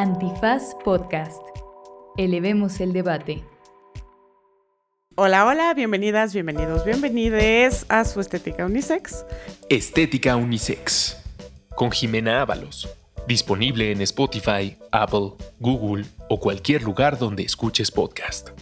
[0.00, 1.42] Antifaz Podcast.
[2.16, 3.44] Elevemos el debate.
[5.14, 9.26] Hola, hola, bienvenidas, bienvenidos, bienvenides a su Estética Unisex.
[9.68, 11.18] Estética Unisex.
[11.74, 12.88] Con Jimena Ábalos.
[13.28, 18.52] Disponible en Spotify, Apple, Google o cualquier lugar donde escuches podcast.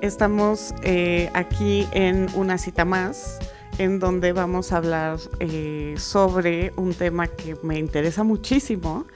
[0.00, 3.38] Estamos eh, aquí en una cita más
[3.80, 9.06] en donde vamos a hablar eh, sobre un tema que me interesa muchísimo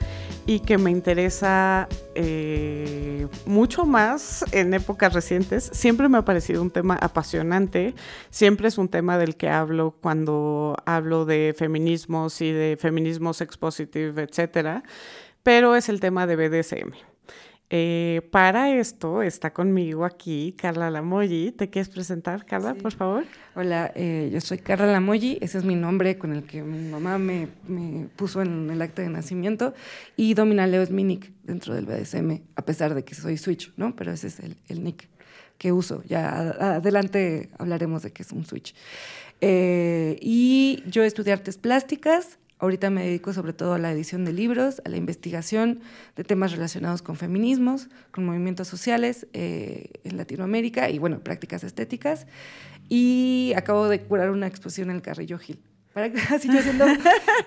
[0.47, 5.69] y que me interesa eh, mucho más en épocas recientes.
[5.75, 7.95] Siempre me ha parecido un tema apasionante,
[8.31, 13.59] siempre es un tema del que hablo cuando hablo de feminismos y de feminismo sex
[13.59, 14.83] positive, etcétera,
[15.43, 17.14] pero es el tema de BDSM.
[17.71, 21.53] Eh, para esto está conmigo aquí Carla Lamoyi.
[21.53, 23.25] ¿Te quieres presentar, Carla, por favor?
[23.55, 27.19] Hola, eh, yo soy Carla Lamoyi, ese es mi nombre con el que mi mamá
[27.19, 27.49] me,
[28.17, 29.75] puso en el acta de nacimiento,
[30.17, 33.73] y Domina Leo es mi nick dentro del BDSM, a pesar de que soy Switch,
[33.77, 33.97] ¿no?
[33.97, 35.09] Pero ese es el, nick
[35.57, 36.03] que uso.
[36.05, 38.75] Ya adelante hablaremos de qué es un Switch.
[39.41, 44.33] Eh, y yo estudié artes plásticas, Ahorita me dedico sobre todo a la edición de
[44.33, 45.81] libros, a la investigación
[46.17, 52.27] de temas relacionados con feminismos, con movimientos sociales eh, en Latinoamérica y, bueno, prácticas estéticas.
[52.89, 55.61] Y acabo de curar una exposición en el Carrillo Gil.
[55.93, 56.87] Para, así yo haciendo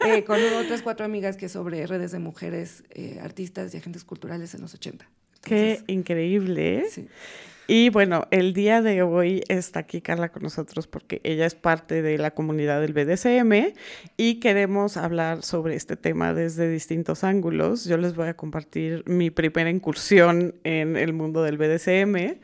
[0.05, 4.53] eh, con otras cuatro amigas que sobre redes de mujeres, eh, artistas y agentes culturales
[4.53, 5.09] en los 80.
[5.41, 6.85] Qué increíble.
[6.91, 7.07] Sí.
[7.69, 12.01] Y bueno, el día de hoy está aquí Carla con nosotros porque ella es parte
[12.01, 13.73] de la comunidad del BDSM
[14.15, 17.83] y queremos hablar sobre este tema desde distintos ángulos.
[17.83, 22.39] Yo les voy a compartir mi primera incursión en el mundo del BDSM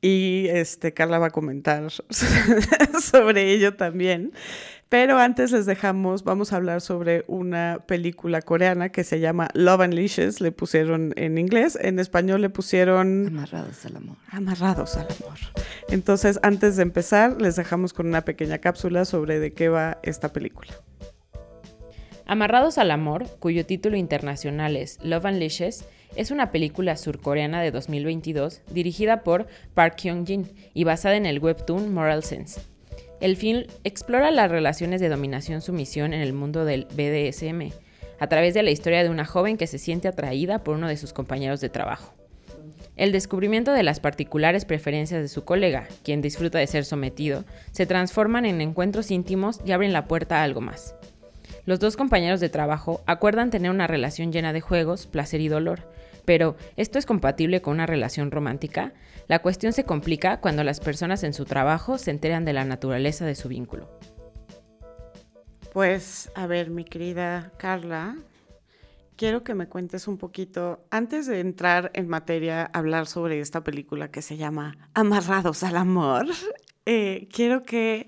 [0.00, 1.90] y este Carla va a comentar
[3.02, 4.32] sobre ello también.
[4.92, 9.86] Pero antes les dejamos, vamos a hablar sobre una película coreana que se llama Love
[9.86, 13.28] Unleashes, le pusieron en inglés, en español le pusieron...
[13.28, 14.16] Amarrados al amor.
[14.30, 15.38] Amarrados al amor.
[15.88, 20.30] Entonces, antes de empezar, les dejamos con una pequeña cápsula sobre de qué va esta
[20.30, 20.74] película.
[22.26, 25.86] Amarrados al amor, cuyo título internacional es Love Unleashes,
[26.16, 31.94] es una película surcoreana de 2022 dirigida por Park Hyung-jin y basada en el webtoon
[31.94, 32.71] Moral Sense
[33.22, 37.72] el film explora las relaciones de dominación-sumisión en el mundo del BDSM,
[38.18, 40.96] a través de la historia de una joven que se siente atraída por uno de
[40.96, 42.12] sus compañeros de trabajo.
[42.96, 47.86] El descubrimiento de las particulares preferencias de su colega, quien disfruta de ser sometido, se
[47.86, 50.96] transforman en encuentros íntimos y abren la puerta a algo más.
[51.64, 55.82] Los dos compañeros de trabajo acuerdan tener una relación llena de juegos, placer y dolor,
[56.24, 58.92] pero ¿esto es compatible con una relación romántica?
[59.28, 63.24] La cuestión se complica cuando las personas en su trabajo se enteran de la naturaleza
[63.24, 63.88] de su vínculo.
[65.72, 68.16] Pues, a ver, mi querida Carla,
[69.16, 74.10] quiero que me cuentes un poquito, antes de entrar en materia, hablar sobre esta película
[74.10, 76.26] que se llama Amarrados al Amor,
[76.86, 78.06] eh, quiero que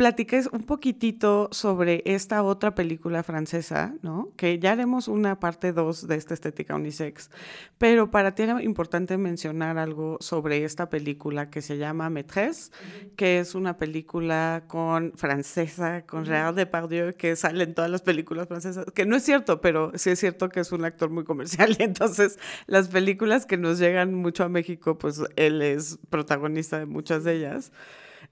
[0.00, 4.30] platiques un poquitito sobre esta otra película francesa, ¿no?
[4.38, 7.30] Que ya haremos una parte 2 de esta estética unisex,
[7.76, 12.72] pero para ti era importante mencionar algo sobre esta película que se llama Maîtresse,
[13.14, 18.48] que es una película con francesa, con Real Depardieu, que sale en todas las películas
[18.48, 21.76] francesas, que no es cierto, pero sí es cierto que es un actor muy comercial
[21.78, 26.86] y entonces las películas que nos llegan mucho a México, pues él es protagonista de
[26.86, 27.70] muchas de ellas.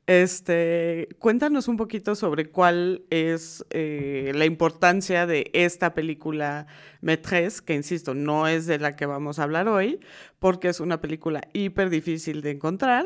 [0.09, 6.67] Este, cuéntanos un poquito sobre cuál es eh, la importancia de esta película
[7.03, 10.01] Maîtresse, que insisto, no es de la que vamos a hablar hoy,
[10.39, 13.05] porque es una película hiper difícil de encontrar,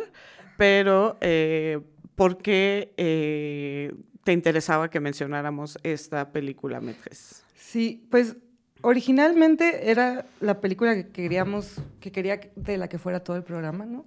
[0.56, 1.80] pero eh,
[2.14, 3.92] ¿por qué eh,
[4.22, 7.42] te interesaba que mencionáramos esta película Maîtresse?
[7.56, 8.36] Sí, pues
[8.82, 13.86] originalmente era la película que queríamos, que quería de la que fuera todo el programa,
[13.86, 14.04] ¿no?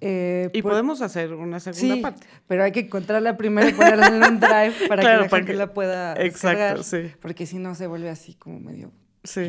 [0.00, 2.26] Eh, y podemos hacer una segunda sí, parte.
[2.46, 5.72] Pero hay que encontrarla primero y ponerla en un drive para que la gente la
[5.72, 7.10] pueda Exacto, sí.
[7.20, 8.92] Porque si no se vuelve así como medio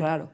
[0.00, 0.32] raro.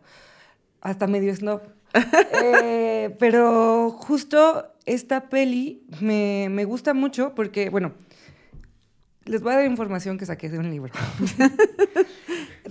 [0.81, 1.61] Hasta medio snob.
[2.45, 7.93] Eh, pero justo esta peli me, me gusta mucho porque, bueno,
[9.25, 10.93] les voy a dar información que saqué de un libro.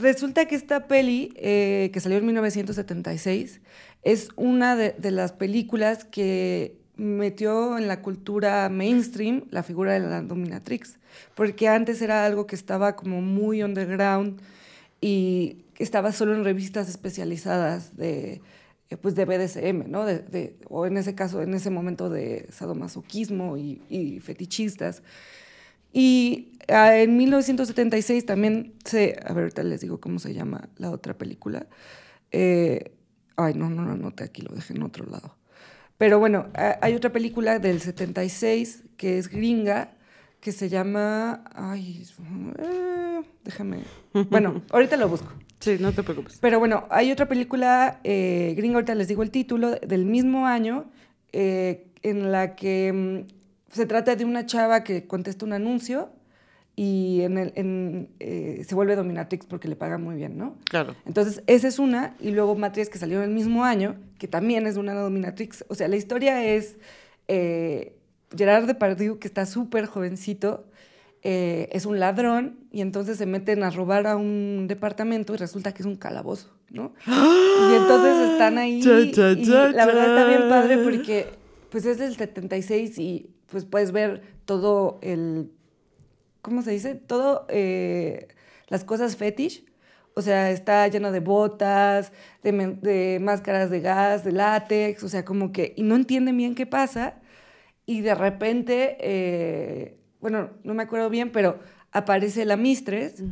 [0.01, 3.61] Resulta que esta peli, eh, que salió en 1976,
[4.01, 10.23] es una de, las películas que metió en la cultura mainstream la figura de la
[10.23, 10.97] dominatrix,
[11.35, 14.41] porque antes era algo que estaba como muy underground
[15.01, 18.41] y estaba solo en revistas especializadas de,
[18.89, 20.05] eh, pues de BDSM, ¿no?
[20.67, 25.03] o en ese caso, en ese momento de sadomasoquismo y, y fetichistas.
[25.93, 30.91] Y ah, en 1976 también se, a ver, ahorita les digo cómo se llama la
[30.91, 31.67] otra película.
[32.31, 32.95] Eh,
[33.35, 35.35] ay, no, no lo anoté aquí, lo dejé en otro lado.
[35.97, 39.91] Pero bueno, ah, hay otra película del 76 que es gringa,
[40.39, 42.03] que se llama, ay,
[42.57, 43.83] eh, déjame,
[44.29, 45.31] bueno, ahorita lo busco.
[45.59, 46.39] Sí, no te preocupes.
[46.41, 50.89] Pero bueno, hay otra película eh, gringa, ahorita les digo el título, del mismo año,
[51.33, 53.40] eh, en la que mm,
[53.71, 56.09] se trata de una chava que contesta un anuncio
[56.75, 60.57] y en el, en, eh, se vuelve dominatrix porque le paga muy bien, ¿no?
[60.65, 60.95] Claro.
[61.05, 64.65] Entonces, esa es una, y luego Matrix que salió en el mismo año, que también
[64.67, 65.65] es una dominatrix.
[65.67, 66.77] O sea, la historia es
[67.27, 67.97] eh,
[68.35, 70.65] Gerard Depardieu, que está súper jovencito,
[71.23, 75.73] eh, es un ladrón, y entonces se meten a robar a un departamento y resulta
[75.73, 76.93] que es un calabozo, ¿no?
[77.05, 81.27] Y entonces están ahí, Cha, cha, y cha, la verdad está bien padre porque
[81.69, 85.51] pues es del 76 y pues puedes ver todo el
[86.41, 86.95] ¿cómo se dice?
[86.95, 88.27] Todo, eh,
[88.67, 89.65] las cosas fetish.
[90.13, 92.11] O sea, está lleno de botas,
[92.43, 96.65] de, máscaras de gas, de látex, o sea, como que, y no entienden bien qué
[96.65, 97.15] pasa.
[97.85, 101.59] Y de repente, eh, bueno, no me acuerdo bien, pero
[101.93, 103.23] aparece la Mistress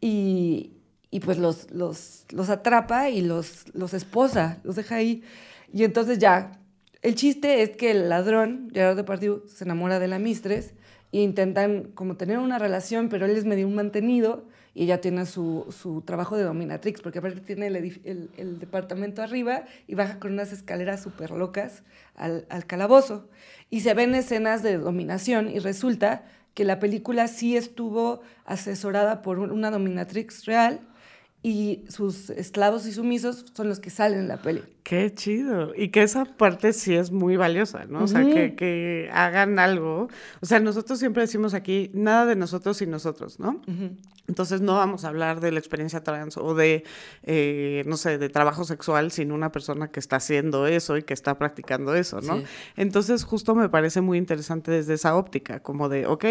[0.00, 0.74] y,
[1.10, 5.24] y pues los, los, los atrapa y los, los esposa, los deja ahí.
[5.72, 6.59] Y entonces ya,
[7.02, 10.74] el chiste es que el ladrón, Gerard Depardieu, se enamora de la Mistress
[11.12, 14.44] e intentan como tener una relación, pero él es medio un mantenido
[14.74, 19.64] y ella tiene su, su trabajo de dominatrix, porque aparte tiene el, el- departamento arriba
[19.88, 21.82] y baja con unas escaleras súper locas
[22.14, 23.28] al, al calabozo.
[23.70, 26.24] Y se ven escenas de dominación y resulta
[26.54, 30.80] que la película sí estuvo asesorada por un- una dominatrix real
[31.42, 34.62] y sus esclavos y sumisos son los que salen en la peli.
[34.82, 35.72] Qué chido.
[35.74, 38.04] Y que esa parte sí es muy valiosa, ¿no?
[38.04, 40.08] O sea, que, que hagan algo.
[40.40, 43.62] O sea, nosotros siempre decimos aquí, nada de nosotros y nosotros, ¿no?
[44.28, 46.84] Entonces no vamos a hablar de la experiencia trans o de,
[47.22, 51.14] eh, no sé, de trabajo sexual sin una persona que está haciendo eso y que
[51.14, 52.38] está practicando eso, ¿no?
[52.38, 52.44] Sí.
[52.76, 56.24] Entonces justo me parece muy interesante desde esa óptica, como de, ok,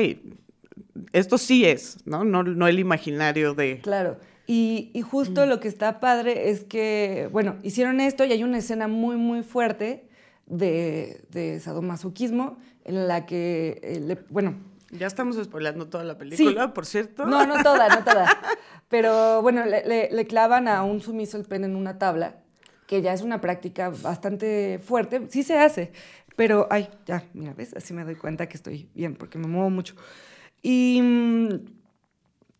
[1.13, 2.23] esto sí es, ¿no?
[2.23, 3.79] No, no el imaginario de...
[3.81, 4.17] Claro.
[4.51, 8.57] Y, y justo lo que está padre es que, bueno, hicieron esto y hay una
[8.57, 10.07] escena muy, muy fuerte
[10.47, 14.55] de, de sadomasoquismo en la que, eh, le- bueno,
[14.91, 17.27] Ya estamos spoilando toda la película, por cierto.
[17.27, 18.25] no, no toda, no toda.
[18.89, 22.37] Pero bueno, le, le- le clavan a un sumiso el pene en una tabla,
[22.87, 25.27] que ya es una práctica bastante fuerte.
[25.29, 25.91] Sí se hace,
[26.35, 27.75] pero, ay, ya, mira, ¿ves?
[27.75, 29.93] Así me doy cuenta que estoy bien, porque me muevo mucho.
[30.63, 31.78] Y, mm,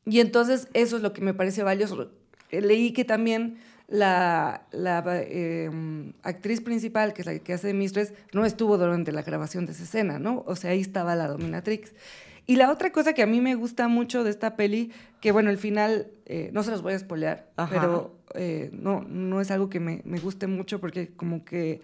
[0.09, 2.11] y entonces eso es lo que me parece valioso.
[2.51, 3.57] Leí que también
[3.87, 5.69] la, la eh,
[6.23, 9.71] actriz principal, que es la que hace de Mistress, no estuvo durante la grabación de
[9.73, 10.43] esa escena, ¿no?
[10.47, 11.93] O sea, ahí estaba la dominatrix.
[12.47, 14.91] Y la otra cosa que a mí me gusta mucho de esta peli,
[15.21, 17.69] que bueno, el final, eh, no se los voy a spoilear, Ajá.
[17.79, 21.81] pero eh, no, no es algo que me, me guste mucho porque como que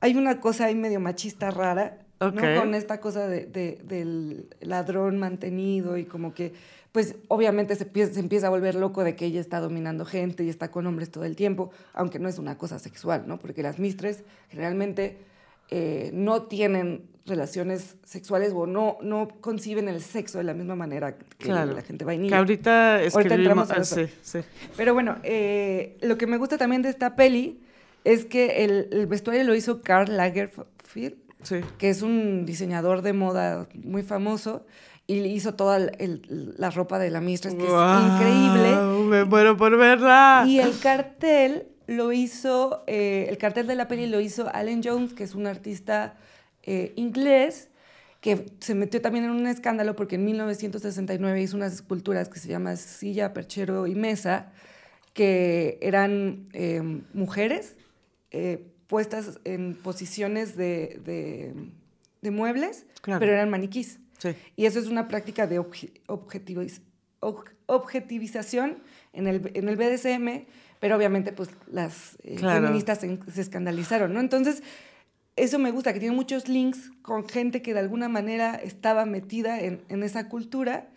[0.00, 1.98] hay una cosa ahí medio machista rara.
[2.20, 2.32] ¿no?
[2.34, 6.52] Con esta cosa de- de- del ladrón mantenido y como que,
[6.92, 10.44] pues obviamente se, empie- se empieza a volver loco de que ella está dominando gente
[10.44, 13.38] y está con hombres todo el tiempo, aunque no es una cosa sexual, ¿no?
[13.38, 15.16] Porque las mistres generalmente
[15.70, 21.16] eh, no tienen relaciones sexuales o no, no conciben el sexo de la misma manera
[21.16, 21.72] que Claro.
[21.72, 22.36] la gente Que vainilla.
[22.38, 23.38] ahorita Ahorita escribimos...
[23.38, 23.94] entramos a ah, eso.
[23.94, 24.38] sí, sí.
[24.76, 27.60] Pero bueno, eh, lo que me gusta también de esta peli
[28.04, 30.66] es que el, el vestuario lo hizo Karl Lagerfeld,
[31.42, 31.56] Sí.
[31.78, 34.66] que es un diseñador de moda muy famoso
[35.06, 38.76] y hizo toda el- el- la ropa de la Mistress, que es increíble.
[39.08, 40.44] Me muero por verla.
[40.46, 45.12] Y el cartel lo hizo, eh, el cartel de la peli lo hizo Allen Jones,
[45.14, 46.14] que es un artista
[46.64, 47.68] eh, inglés,
[48.20, 52.48] que se metió también en un escándalo porque en 1969 hizo unas esculturas que se
[52.48, 54.52] llaman Silla, Perchero y Mesa,
[55.12, 56.80] que eran eh,
[57.14, 57.74] mujeres
[58.30, 61.52] eh, puestas en posiciones de, de-
[62.22, 63.18] de muebles, Claro.
[63.18, 63.98] pero eran maniquís.
[64.22, 64.30] Sí.
[64.56, 66.80] Y eso es una práctica de obje- objetiviz-
[67.20, 68.78] oj- objetivización
[69.12, 70.46] en el, en el BDSM,
[70.80, 72.62] pero obviamente pues las eh, Claro.
[72.66, 74.20] feministas se, se escandalizaron, ¿no?
[74.20, 74.62] Entonces,
[75.36, 79.60] eso me gusta, que tiene muchos links con gente que de alguna manera estaba metida
[79.60, 80.90] en, en esa cultura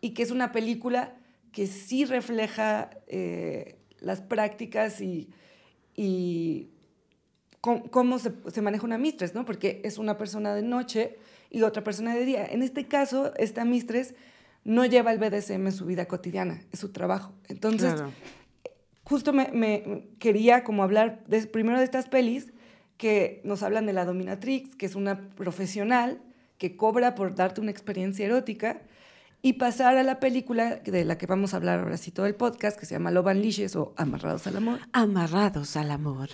[0.00, 1.14] y que es una película
[1.52, 5.28] que sí refleja eh, las prácticas y,
[5.96, 6.68] y
[7.60, 9.44] cómo, cómo se, se maneja una mistress, ¿no?
[9.44, 11.18] Porque es una persona de noche
[11.50, 12.46] y otra persona de día.
[12.46, 14.14] En este caso, esta mistress
[14.64, 17.32] no lleva el BDSM en su vida cotidiana, es su trabajo.
[17.48, 18.12] Entonces, Claro.
[19.04, 22.52] justo me, me quería como hablar de- primero de estas pelis
[22.96, 26.20] que nos hablan de la dominatrix, que es una profesional
[26.58, 28.82] que cobra por darte una experiencia erótica
[29.42, 32.34] y pasar a la película de la que vamos a hablar ahora sí todo el
[32.34, 34.80] podcast, que se llama Love Unleashes o Amarrados al Amor.
[34.92, 36.28] Amarrados al amor.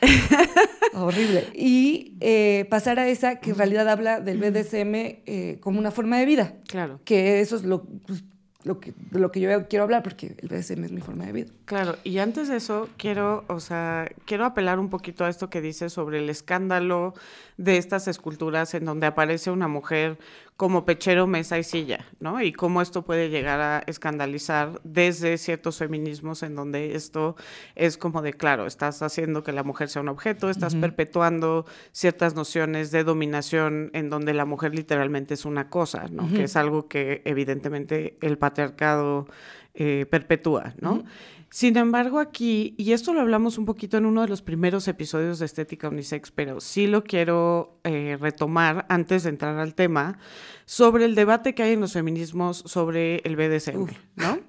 [0.94, 1.48] Horrible.
[1.54, 6.18] Y eh, pasar a esa que en realidad habla del BDSM eh, como una forma
[6.18, 6.54] de vida.
[6.66, 7.00] Claro.
[7.04, 8.24] Que eso es lo, pues,
[8.64, 11.32] lo que, de lo que yo quiero hablar, porque el BDSM es mi forma de
[11.32, 11.52] vida.
[11.64, 15.60] Claro, y antes de eso, quiero, o sea, quiero apelar un poquito a esto que
[15.60, 17.14] dices sobre el escándalo
[17.56, 20.18] de estas esculturas en donde aparece una mujer
[20.58, 22.42] como pechero, mesa y silla, ¿no?
[22.42, 27.36] Y cómo esto puede llegar a escandalizar desde ciertos feminismos en donde esto
[27.76, 32.34] es como de, claro, estás haciendo que la mujer sea un objeto, estás perpetuando ciertas
[32.34, 36.28] nociones de dominación en donde la mujer literalmente es una cosa, ¿no?
[36.28, 39.28] Que es algo que evidentemente el patriarcado
[39.74, 41.04] eh, perpetúa, ¿no?
[41.50, 45.38] Sin embargo, aquí, y esto lo hablamos un poquito en uno de los primeros episodios
[45.38, 50.18] de Estética Unisex, pero sí lo quiero eh, retomar antes de entrar al tema,
[50.66, 53.86] sobre el debate que hay en los feminismos sobre el BDSM,
[54.16, 54.40] ¿no?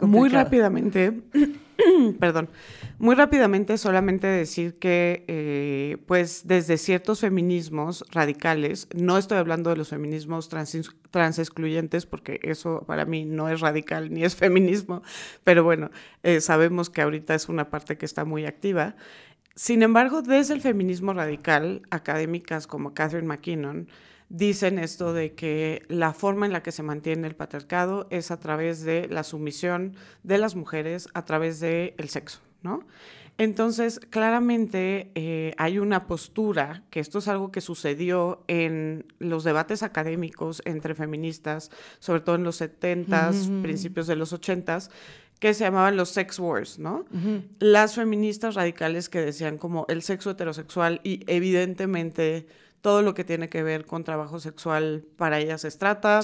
[0.00, 1.22] Muy rápidamente,
[2.20, 2.48] perdón,
[2.98, 9.76] muy rápidamente solamente decir que, eh, pues, desde ciertos feminismos radicales, no estoy hablando de
[9.76, 15.02] los feminismos trans, excluyentes, porque eso para mí no es radical ni es feminismo,
[15.42, 15.90] pero bueno,
[16.22, 18.96] eh, sabemos que ahorita es una parte que está muy activa.
[19.56, 23.88] Sin embargo, desde el feminismo radical, académicas como Catherine McKinnon,
[24.36, 28.40] dicen esto de que la forma en la que se mantiene el patriarcado es a
[28.40, 32.84] través de la sumisión de las mujeres a través del el sexo, ¿no?
[33.36, 39.82] Entonces, claramente eh, hay una postura, que esto es algo que sucedió en los debates
[39.82, 44.88] académicos entre feministas, sobre todo en los 70s, principios de los 80s,
[45.40, 47.04] que se llamaban los sex wars, ¿no?
[47.58, 52.46] Las feministas radicales que decían como el sexo heterosexual y evidentemente
[52.84, 56.20] todo lo que tiene que ver con trabajo sexual para ellas es trata.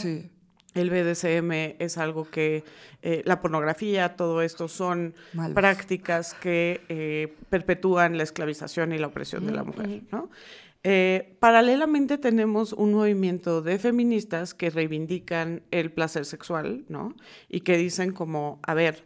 [0.74, 2.64] El BDSM es algo que
[3.00, 5.14] eh, la pornografía, todo esto son
[5.54, 10.28] prácticas que eh, perpetúan la esclavización y la opresión de la mujer, ¿no?
[10.84, 17.16] Eh, paralelamente tenemos un movimiento de feministas que reivindican el placer sexual, ¿no?
[17.48, 19.02] Y que dicen como, a ver,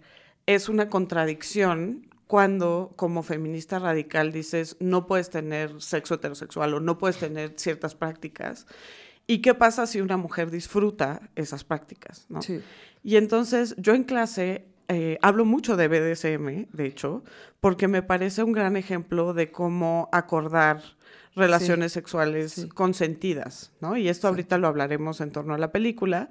[0.47, 6.99] es una contradicción cuando como feminista radical dices no puedes tener sexo heterosexual o no
[6.99, 8.67] puedes tener ciertas prácticas.
[9.27, 12.27] ¿Y qué pasa si una mujer disfruta esas prácticas?
[12.29, 12.41] ¿no?
[13.03, 17.25] Y entonces yo en clase eh, hablo mucho de BDSM, de hecho,
[17.61, 20.83] porque me parece un gran ejemplo de cómo acordar
[21.35, 23.97] relaciones sexuales consentidas, ¿no?
[23.97, 26.29] Y esto ahorita lo hablaremos en torno a la película,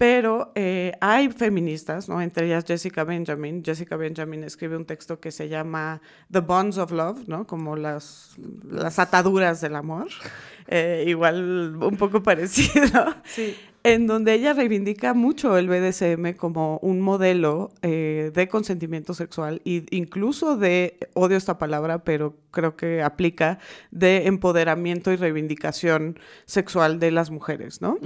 [0.00, 2.22] pero eh, hay feministas, ¿no?
[2.22, 3.62] entre ellas Jessica Benjamin.
[3.62, 6.00] Jessica Benjamin escribe un texto que se llama
[6.32, 7.46] The Bonds of Love, ¿no?
[7.46, 8.34] como las,
[8.66, 10.08] las ataduras del amor,
[10.68, 13.54] eh, igual un poco parecido, sí.
[13.84, 19.84] en donde ella reivindica mucho el BDSM como un modelo eh, de consentimiento sexual e
[19.90, 23.58] incluso de, odio esta palabra, pero creo que aplica,
[23.90, 27.98] de empoderamiento y reivindicación sexual de las mujeres, ¿no?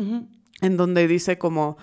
[0.65, 1.77] En donde dice como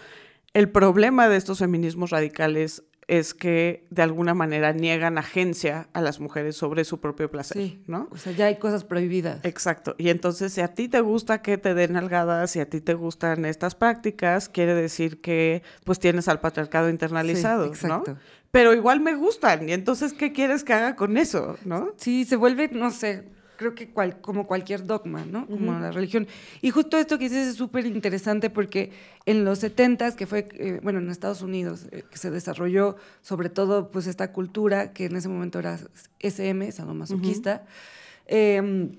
[0.54, 6.22] el problema de estos feminismos radicales es que de alguna manera niegan agencia a las
[6.22, 8.08] mujeres sobre su propio placer, ¿no?
[8.10, 9.44] O sea, ya hay cosas prohibidas.
[9.44, 9.96] Exacto.
[9.98, 12.94] Y entonces, si a ti te gusta que te den algadas, si a ti te
[12.94, 18.12] gustan estas prácticas, quiere decir que pues tienes al patriarcado internalizado, exacto.
[18.12, 18.20] ¿no?
[18.50, 21.94] Pero igual me gustan, y entonces, ¿qué quieres que haga con eso, no?
[21.98, 23.26] Sí, se vuelve, no sé,
[23.62, 23.92] creo que
[24.22, 25.46] como cualquier dogma, ¿no?
[25.46, 26.28] Como la religión.
[26.64, 28.92] Y justo esto que dices es súper interesante porque
[29.28, 33.50] en los 70 que fue, eh, bueno, en Estados Unidos, eh, que se desarrolló sobre
[33.50, 35.80] todo pues esta cultura que en ese momento era
[36.20, 37.66] SM, sadomasoquista,
[38.26, 38.90] eh,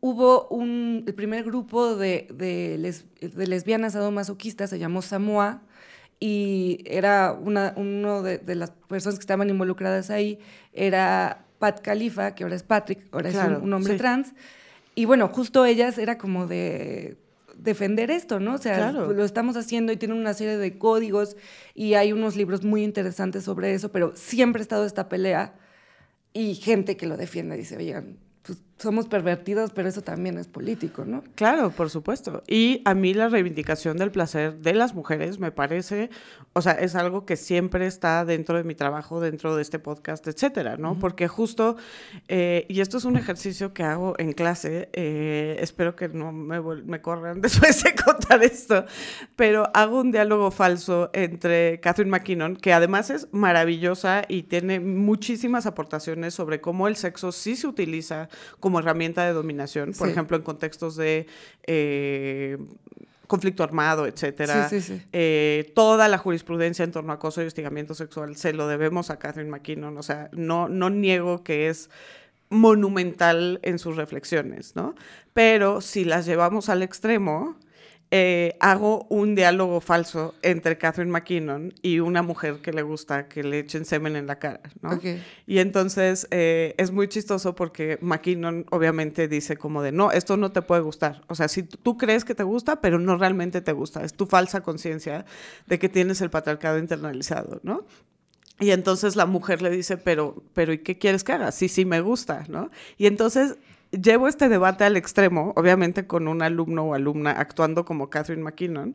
[0.00, 5.60] hubo un, el primer grupo de, de, les, de lesbianas sadomasoquistas, se llamó Samoa,
[6.20, 10.38] y era una uno de, de, las personas que estaban involucradas ahí,
[10.72, 14.34] era Pat Khalifa, que ahora es Patrick, ahora es un, hombre trans.
[14.96, 17.16] Y bueno, justo ellas era como de
[17.56, 18.54] defender esto, ¿no?
[18.54, 21.36] O sea, lo estamos haciendo y tienen una serie de códigos
[21.72, 25.54] y hay unos libros muy interesantes sobre eso, pero siempre ha estado esta pelea
[26.32, 31.04] y gente que lo defiende dice, oigan, pues, somos pervertidos, pero eso también es político,
[31.04, 31.22] ¿no?
[31.34, 32.42] Claro, por supuesto.
[32.46, 36.10] Y a mí la reivindicación del placer de las mujeres me parece,
[36.52, 40.26] o sea, es algo que siempre está dentro de mi trabajo, dentro de este podcast,
[40.26, 40.98] etcétera, ¿no?
[40.98, 41.76] Porque justo,
[42.28, 46.60] eh, y esto es un ejercicio que hago en clase, eh, espero que no me,
[46.60, 48.84] me corran después de contar esto,
[49.36, 55.66] pero hago un diálogo falso entre Catherine McKinnon, que además es maravillosa y tiene muchísimas
[55.66, 58.28] aportaciones sobre cómo el sexo sí se utiliza
[58.60, 60.12] como como herramienta de dominación, por Sí.
[60.12, 61.26] ejemplo, en contextos de
[61.66, 62.56] eh,
[63.26, 64.66] conflicto armado, etcétera.
[64.70, 65.02] Sí, sí, sí.
[65.12, 69.18] Eh, toda la jurisprudencia en torno a acoso y hostigamiento sexual se lo debemos a
[69.18, 69.98] Catherine McKinnon.
[69.98, 71.90] O sea, no, no niego que es
[72.48, 74.94] monumental en sus reflexiones, ¿no?
[75.34, 77.56] Pero si las llevamos al extremo,
[78.14, 83.42] eh, hago un diálogo falso entre Catherine McKinnon y una mujer que le gusta que
[83.42, 84.90] le echen semen en la cara, ¿no?
[85.46, 90.52] Y entonces eh, es muy chistoso porque McKinnon obviamente dice como de, no, esto no
[90.52, 91.22] te puede gustar.
[91.28, 94.04] O sea, si tú- tú crees que te gusta, pero no realmente te gusta.
[94.04, 95.24] Es tu falsa conciencia
[95.66, 97.86] de que tienes el patriarcado internalizado, ¿no?
[98.60, 101.50] Y entonces la mujer le dice, pero, pero ¿y qué quieres que haga?
[101.50, 102.70] Sí, sí, me gusta, ¿no?
[102.98, 103.56] Y entonces
[103.92, 108.94] llevo este debate al extremo, obviamente con un alumno o alumna actuando como Catherine McKinnon,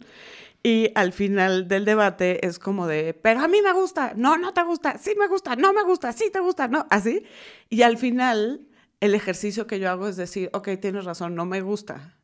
[0.64, 4.54] y al final del debate es como de, pero a mí me gusta, no, no
[4.54, 7.24] te gusta, sí me gusta, no me gusta, sí te gusta, no, así.
[7.70, 8.68] Y al final
[9.00, 12.16] el ejercicio que yo hago es decir, ok, tienes razón, no me gusta.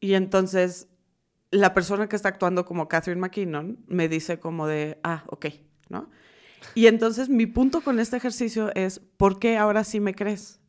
[0.00, 0.88] Y entonces
[1.50, 5.46] la persona que está actuando como Catherine McKinnon me dice como de, ah, ok,
[5.90, 6.08] ¿no?
[6.74, 10.61] Y entonces mi punto con este ejercicio es, ¿por qué ahora sí me crees?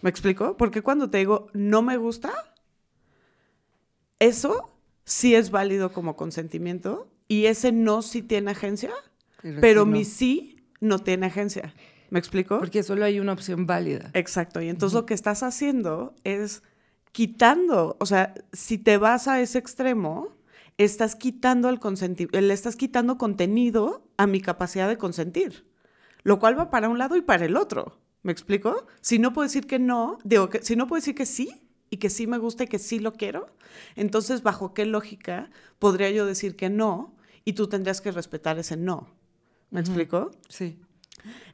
[0.00, 0.56] ¿Me explico?
[0.56, 2.32] Porque cuando te digo, no me gusta,
[4.18, 4.70] eso
[5.04, 8.92] sí es válido como consentimiento y ese no sí tiene agencia,
[9.60, 9.92] pero, no.
[9.92, 11.74] mi sí no tiene agencia.
[12.10, 12.58] ¿Me explico?
[12.58, 14.10] Porque solo hay una opción válida.
[14.14, 14.62] Exacto.
[14.62, 16.62] Y entonces lo que estás haciendo es
[17.12, 20.36] quitando, o sea, si te vas a ese extremo,
[20.78, 25.66] estás quitando el consentimiento, le estás quitando contenido a mi capacidad de consentir,
[26.22, 27.98] lo cual va para un lado y para el otro.
[28.22, 28.86] ¿Me explico?
[29.00, 31.98] Si no puedo decir que no, digo que si no puedo decir que sí y
[31.98, 33.46] que sí me gusta y que sí lo quiero,
[33.96, 38.76] entonces bajo qué lógica podría yo decir que no y tú tendrías que respetar ese
[38.76, 39.08] no.
[39.70, 40.30] ¿Me explico?
[40.48, 40.78] Sí.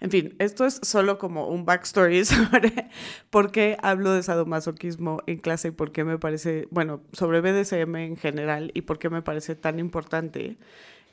[0.01, 2.91] En fin, esto es solo como un backstory sobre
[3.31, 7.97] por qué hablo de sadomasoquismo en clase y por qué me parece, bueno, sobre BDSM
[7.97, 10.59] en general y por qué me parece tan importante.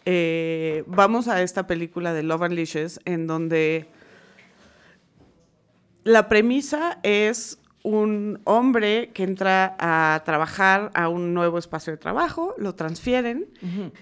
[0.06, 3.88] Eh, vamos a esta película de Love Unleashes en donde
[6.04, 12.54] la premisa es un hombre que entra a trabajar a un nuevo espacio de trabajo,
[12.60, 13.48] lo transfieren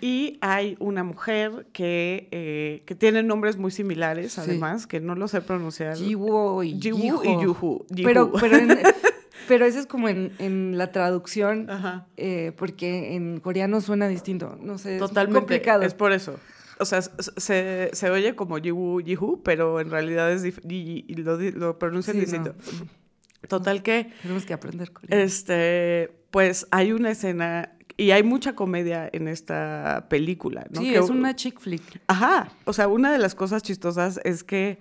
[0.02, 4.42] y hay una mujer que, eh, que tiene nombres muy similares, Sí.
[4.42, 5.96] además, que no lo sé pronunciar.
[5.96, 7.86] Jiwo y Jiwoo y Yuhu.
[8.04, 8.78] Pero, pero, en-
[9.48, 12.06] pero eso es como en, en la traducción, Ajá.
[12.18, 14.58] eh, porque en coreano suena distinto.
[14.62, 15.40] No sé, es Totalmente.
[15.40, 15.84] complicado.
[15.84, 16.38] Es por eso.
[16.80, 21.38] O sea, se, se oye como Yiwu, Yihu, pero en realidad es y, y lo,
[21.38, 22.56] lo pronuncian Sí, distinto.
[23.48, 25.24] Total que, Tenemos que aprender coreano.
[25.24, 30.82] este, pues hay una escena y hay mucha comedia en esta película, ¿no?
[30.82, 32.02] sí, Que- es una chick flick.
[32.08, 32.50] Ajá.
[32.66, 34.80] O sea, una de las cosas chistosas es que,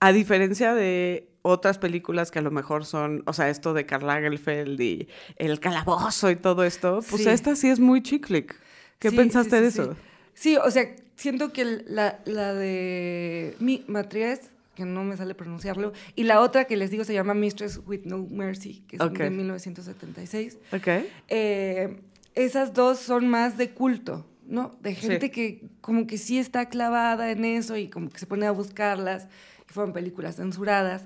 [0.00, 4.06] a diferencia de otras películas que a lo mejor son, o sea, esto de Karl
[4.06, 7.28] Lagerfeld y el calabozo y todo esto, pues Sí.
[7.28, 8.54] esta sí es muy chick flick.
[8.98, 9.96] ¿Qué Sí, pensaste sí, de eso?
[10.32, 14.40] Sí, o sea, siento que la, la de mi Matries,
[14.74, 18.00] que no me sale pronunciarlo, y la otra que les digo se llama Mistress with
[18.04, 19.18] No Mercy, que es Ok.
[19.18, 20.58] de 1976.
[20.72, 20.88] Ok.
[21.28, 22.00] Eh,
[22.34, 24.76] esas dos son más de culto, ¿no?
[24.82, 25.30] De gente Sí.
[25.30, 29.28] que como que sí está clavada en eso y como que se pone a buscarlas,
[29.66, 31.02] que fueron películas censuradas.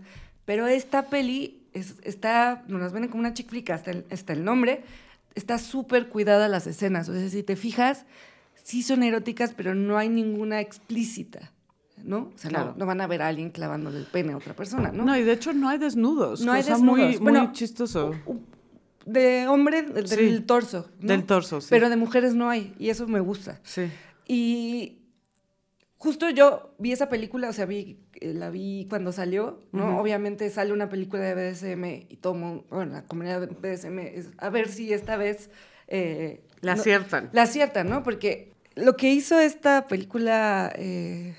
[0.47, 4.33] Pero esta peli es- está, nos las ven como una chick flick, hasta el, hasta
[4.33, 4.81] el nombre,
[5.35, 7.09] está súper cuidada las escenas.
[7.11, 8.07] O sea, si te fijas,
[8.69, 11.53] sí son eróticas, pero no hay ninguna explícita,
[12.05, 12.31] ¿no?
[12.35, 12.75] O sea, no- Claro.
[12.77, 15.05] no, van a ver a alguien clavándole el pene a otra persona, ¿no?
[15.07, 15.17] ¿no?
[15.17, 16.43] y de hecho no hay desnudos.
[16.43, 17.21] No hay cosa muy, desnudos.
[17.23, 18.15] muy Bueno, chistoso.
[19.07, 20.17] De hombre, del, Sí.
[20.17, 20.91] del torso.
[21.01, 21.09] ¿no?
[21.09, 21.69] Del torso, sí.
[21.71, 23.59] Pero de mujeres no hay, y eso me gusta.
[23.65, 23.91] Sí.
[24.27, 24.99] Y
[25.97, 29.99] justo yo vi esa película, o sea, vi, eh, la vi cuando salió, ¿no?
[29.99, 34.51] Obviamente sale una película de BDSM y tomo, bueno, la comunidad de BDSM es a
[34.51, 35.49] ver si esta vez...
[35.87, 37.31] eh, La no- aciertan.
[37.33, 38.03] La aciertan, ¿no?
[38.03, 38.53] Porque
[38.85, 41.35] lo que hizo esta película, eh,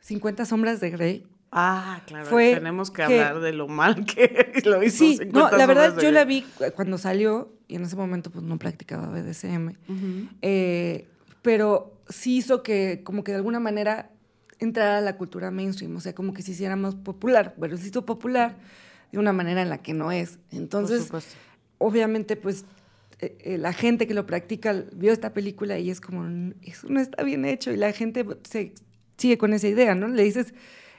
[0.00, 1.26] 50 sombras de Grey,
[1.58, 2.26] Ah, claro.
[2.26, 4.98] Fue tenemos que, que- hablar de lo mal que lo hizo.
[5.04, 8.30] Sí, 50 no, la verdad yo la vi cu- cuando salió y en ese momento
[8.30, 9.76] pues no practicaba BDSM,
[10.42, 11.06] eh,
[11.42, 14.10] pero sí hizo que como que de alguna manera
[14.58, 17.86] entrara a la cultura mainstream, o sea, como que se hiciera más popular, pero se
[17.88, 18.56] hizo popular
[19.12, 20.38] de una manera en la que no es.
[20.50, 21.08] Entonces,
[21.78, 22.64] obviamente pues
[23.44, 27.22] la gente que lo practica vio esta película y es como, "N- eso no está
[27.22, 28.74] bien hecho y la gente se
[29.16, 30.08] sigue con esa idea, ¿no?
[30.08, 30.52] Le dices,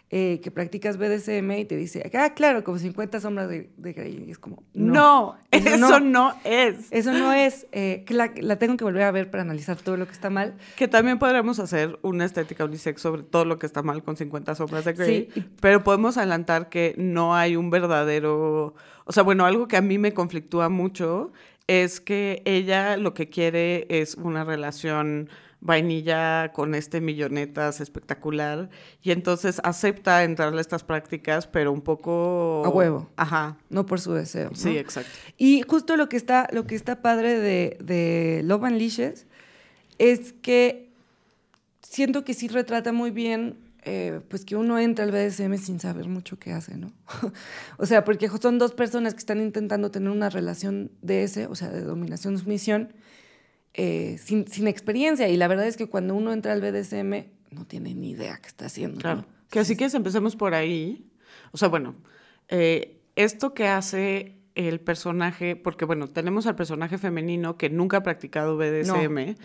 [0.10, 4.24] eh, que practicas BDSM y te dice, ah, claro, como 50 sombras de, de Grey.
[4.26, 6.34] Y es como, no, No, eso, no.
[6.46, 6.88] es.
[6.92, 7.68] Eso no es.
[7.74, 10.30] eh, que la, la tengo que volver a ver para analizar todo lo que está
[10.30, 10.56] mal.
[10.78, 14.56] Que también podríamos hacer una estética unisex sobre todo lo que está mal con 50
[14.56, 15.30] sombras de Grey.
[15.34, 15.44] Sí.
[15.60, 18.76] Pero podemos adelantar que no hay un verdadero.
[19.04, 21.34] O sea, bueno, algo que a mí me conflictúa mucho
[21.68, 28.70] es que ella lo que quiere es una relación vainilla con este millonetas espectacular
[29.02, 33.10] y entonces acepta entrarle a estas prácticas, pero un poco A huevo.
[33.16, 33.58] Ajá.
[33.70, 34.52] No por su deseo.
[34.52, 34.56] ¿no?
[34.56, 35.12] Sí, exacto.
[35.38, 39.26] Y justo lo que está, lo que está padre de, de Love Unleashes
[39.98, 40.90] es que
[41.82, 43.58] siento que sí retrata muy bien
[43.90, 46.92] eh, pues que uno entra al BDSM sin saber mucho qué hace, ¿no?
[47.78, 51.56] o sea, porque son dos personas que están intentando tener una relación de ese, o
[51.56, 52.92] sea, de dominación-sumisión,
[53.74, 55.30] eh, sin, sin experiencia.
[55.30, 58.50] Y la verdad es que cuando uno entra al BDSM no tiene ni idea qué
[58.50, 59.00] está haciendo.
[59.00, 59.22] Claro.
[59.22, 59.28] ¿no?
[59.50, 61.10] Que así que empecemos por ahí.
[61.54, 61.96] O sea, bueno,
[62.50, 68.04] eh, esto que hace el personaje, porque bueno, tenemos al personaje femenino que nunca ha
[68.04, 69.36] practicado BDSM,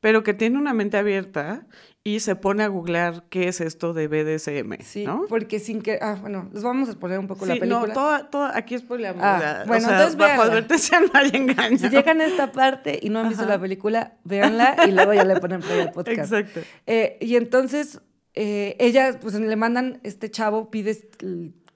[0.00, 1.66] pero que tiene una mente abierta
[2.02, 5.26] y se pone a googlear qué es esto de BDSM, Sí, ¿no?
[5.28, 5.98] porque sin que...
[6.00, 7.86] Ah, bueno, les vamos a exponer un poco la película.
[7.86, 9.22] no, toda, toda, aquí spoileamos.
[9.22, 11.76] Ah, bueno, o sea, entonces bajo advertencia no hay engaño.
[11.76, 13.52] Si llegan a esta parte y no han visto Ajá.
[13.52, 16.32] la película, véanla y luego ya le ponen play al podcast.
[16.32, 16.60] Exacto.
[16.86, 18.00] Eh, y entonces,
[18.34, 21.10] eh, ella, pues le mandan, este chavo pide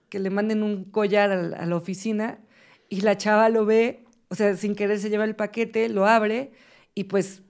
[0.09, 2.39] que le manden un collar a, la oficina
[2.89, 6.53] y la chava lo ve, o sea, sin querer se lleva el paquete, lo abre
[6.95, 7.43] y pues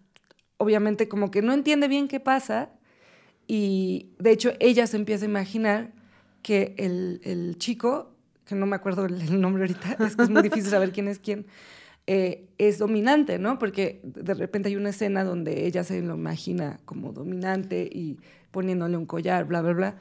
[0.58, 2.70] obviamente como que no entiende bien qué pasa
[3.46, 5.92] y de hecho ella se empieza a imaginar
[6.42, 10.42] que el, el chico, que no me acuerdo el, nombre ahorita, es que es muy
[10.42, 11.46] difícil saber quién es quién,
[12.06, 13.58] eh, es dominante, ¿no?
[13.58, 18.18] Porque de repente hay una escena donde ella se lo imagina como dominante y
[18.52, 19.96] poniéndole un collar, bla, bla, bla.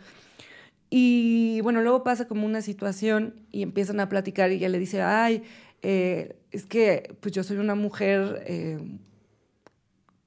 [0.89, 5.01] Y bueno, luego pasa como una situación y empiezan a platicar y ella le dice,
[5.01, 5.43] ay,
[5.81, 8.79] eh, es que pues yo soy una mujer eh,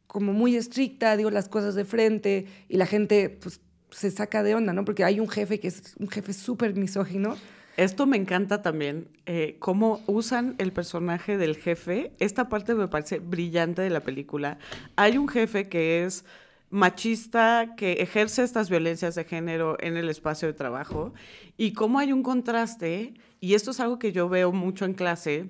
[0.07, 4.55] como muy estricta, digo las cosas de frente y la gente pues se saca de
[4.55, 4.85] onda, ¿no?
[4.85, 7.37] Porque hay un jefe que es un jefe súper misógino.
[7.77, 12.13] Esto me encanta también, eh, cómo usan el personaje del jefe.
[12.19, 14.59] Esta parte me parece brillante de la película.
[14.97, 16.25] Hay un jefe que es
[16.71, 21.15] machista, que ejerce estas violencias de género en el espacio de trabajo,
[21.57, 25.49] y cómo hay un contraste, y esto es algo que yo veo mucho en clase,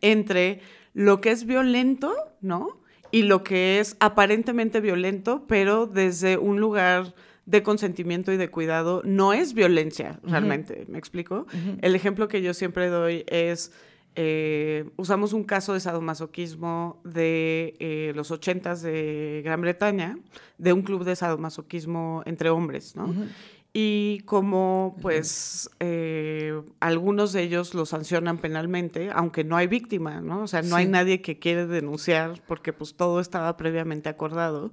[0.00, 0.60] entre
[0.94, 2.80] lo que es violento, ¿no?
[3.10, 9.02] Y lo que es aparentemente violento, pero desde un lugar de consentimiento y de cuidado,
[9.04, 11.46] no es violencia realmente, ¿me explico?
[11.82, 13.72] El ejemplo que yo siempre doy es,
[14.14, 20.18] eh, usamos un caso de sadomasoquismo de eh, los ochentas de Gran Bretaña,
[20.58, 23.14] de un club de sadomasoquismo entre hombres, ¿no?
[23.74, 30.42] Y como pues eh, algunos de ellos lo sancionan penalmente, aunque no hay víctima, ¿no?
[30.42, 34.72] O sea, no hay nadie que quiere denunciar porque pues todo estaba previamente acordado.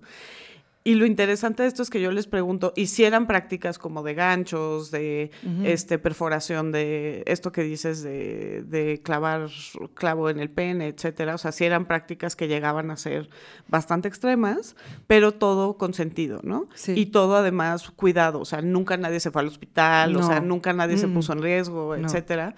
[0.86, 4.92] Y lo interesante de esto es que yo les pregunto, ¿hicieran prácticas como de ganchos,
[4.92, 5.30] de
[5.66, 9.50] este, perforación, de esto que dices de, de clavar
[9.94, 11.36] clavo en el pene, etcétera?
[11.36, 13.30] O sea, si eran prácticas que llegaban a ser
[13.68, 16.66] bastante extremas, pero todo consentido, ¿no?
[16.76, 16.94] Sí.
[16.96, 20.72] Y todo además cuidado, o sea, nunca nadie se fue al hospital, o sea, nunca
[20.72, 21.14] nadie se Mm.
[21.14, 22.08] puso en riesgo, No.
[22.08, 22.56] etcétera.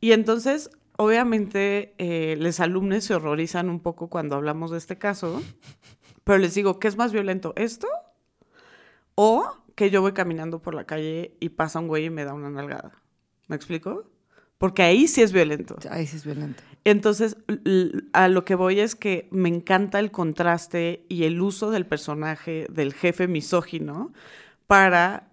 [0.00, 5.42] Y entonces, obviamente, eh, los alumnos se horrorizan un poco cuando hablamos de este caso,
[6.28, 7.54] pero les digo, ¿qué es más violento?
[7.56, 7.88] ¿Esto?
[9.14, 12.34] O que yo voy caminando por la calle y pasa un güey y me da
[12.34, 12.92] una nalgada.
[13.46, 14.04] ¿Me explico?
[14.58, 15.76] Porque ahí sí es violento.
[15.90, 16.62] Ahí sí es violento.
[16.84, 17.36] Entonces,
[18.12, 22.66] a lo que voy es que me encanta el contraste y el uso del personaje
[22.70, 24.12] del jefe misógino
[24.66, 25.30] para...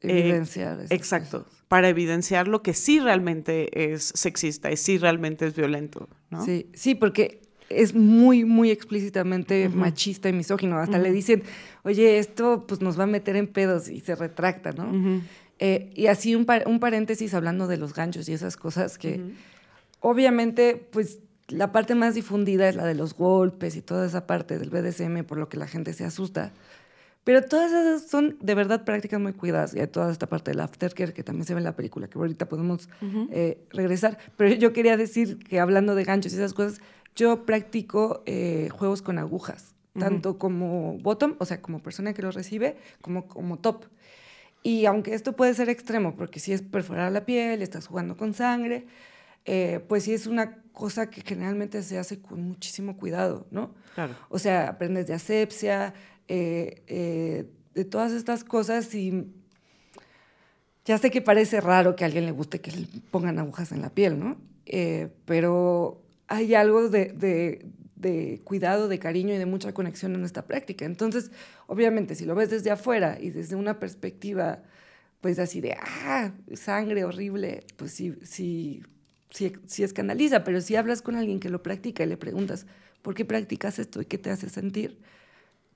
[0.00, 0.78] eh, Evidenciar.
[0.78, 1.64] esas exacto, cosas.
[1.68, 6.42] para evidenciar lo que sí realmente es sexista y sí realmente es violento, ¿no?
[6.42, 10.78] Sí, sí, porque es muy, muy explícitamente machista y misógino.
[10.78, 11.42] Hasta le dicen,
[11.84, 15.22] oye, esto pues nos va a meter en pedos y se retracta, ¿no?
[15.60, 19.20] Eh, y así un, par- un paréntesis hablando de los ganchos y esas cosas que
[20.00, 24.58] obviamente pues la parte más difundida es la de los golpes y toda esa parte
[24.58, 26.52] del BDSM por lo que la gente se asusta.
[27.24, 29.74] Pero todas esas son de verdad prácticas muy cuidadas.
[29.74, 32.16] Y hay toda esta parte del aftercare que también se ve en la película, que
[32.18, 32.88] ahorita podemos
[33.30, 34.16] eh, regresar.
[34.38, 36.80] Pero yo quería decir que hablando de ganchos y esas cosas,
[37.18, 42.36] yo practico eh, juegos con agujas, tanto como bottom, o sea, como persona que los
[42.36, 43.86] recibe, como como top.
[44.62, 48.34] Y aunque esto puede ser extremo, porque si es perforar la piel, estás jugando con
[48.34, 48.86] sangre,
[49.44, 53.74] eh, pues sí es una cosa que generalmente se hace con muchísimo cuidado, ¿no?
[53.94, 54.14] Claro.
[54.28, 55.94] O sea, aprendes de asepsia,
[56.28, 59.26] eh, eh, de todas estas cosas y
[60.84, 63.82] ya sé que parece raro que a alguien le guste que le pongan agujas en
[63.82, 64.36] la piel, ¿no?
[65.24, 70.46] Pero hay algo de, de, de, cuidado, de cariño y de mucha conexión en esta
[70.46, 70.84] práctica.
[70.84, 71.32] Entonces,
[71.66, 74.62] obviamente, si lo ves desde afuera y desde una perspectiva,
[75.20, 78.82] pues así de, ah, sangre horrible, pues sí, sí,
[79.30, 82.66] sí, sí escandaliza, pero si hablas con alguien que lo practica y le preguntas,
[83.02, 84.98] ¿por qué practicas esto y qué te hace sentir?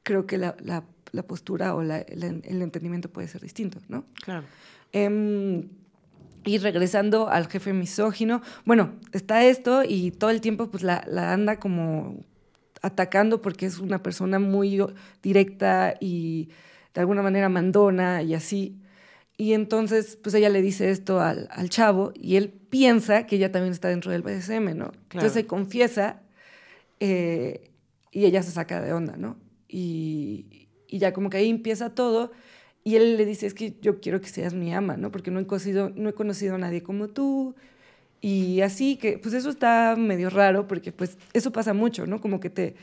[0.02, 4.04] Creo que la, la, la postura o la, el entendimiento puede ser distinto, ¿no?
[4.22, 4.46] Claro.
[4.92, 5.66] Eh,
[6.44, 11.32] y regresando al jefe misógino, bueno, está esto y todo el tiempo pues la, la,
[11.32, 12.20] anda como
[12.82, 14.84] atacando porque es una persona muy
[15.22, 16.48] directa y
[16.94, 18.78] de alguna manera mandona y así.
[19.36, 23.52] Y entonces pues ella le dice esto al, al chavo y él piensa que ella
[23.52, 24.90] también está dentro del BDSM, ¿no?
[24.90, 24.98] Claro.
[25.12, 26.22] Entonces se confiesa
[27.00, 27.70] eh,
[28.10, 29.36] y ella se saca de onda, ¿no?
[29.68, 32.32] Y, y ya como que ahí empieza todo
[32.84, 35.12] y él le dice, es que yo quiero que seas mi ama, ¿no?
[35.12, 37.54] Porque no he conocido, no he conocido a nadie como tú.
[38.20, 42.20] Y así que, pues eso está medio raro, porque pues eso pasa mucho, ¿no?
[42.20, 42.74] Como que te,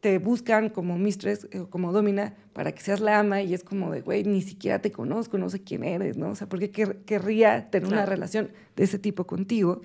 [0.00, 3.90] te buscan como mistress, eh, como domina, para que seas la ama y es como
[3.92, 6.30] de, güey, ni siquiera te conozco, no sé quién eres, ¿no?
[6.30, 8.02] O sea, ¿por qué quer querría tener claro.
[8.02, 9.82] una relación de ese tipo contigo?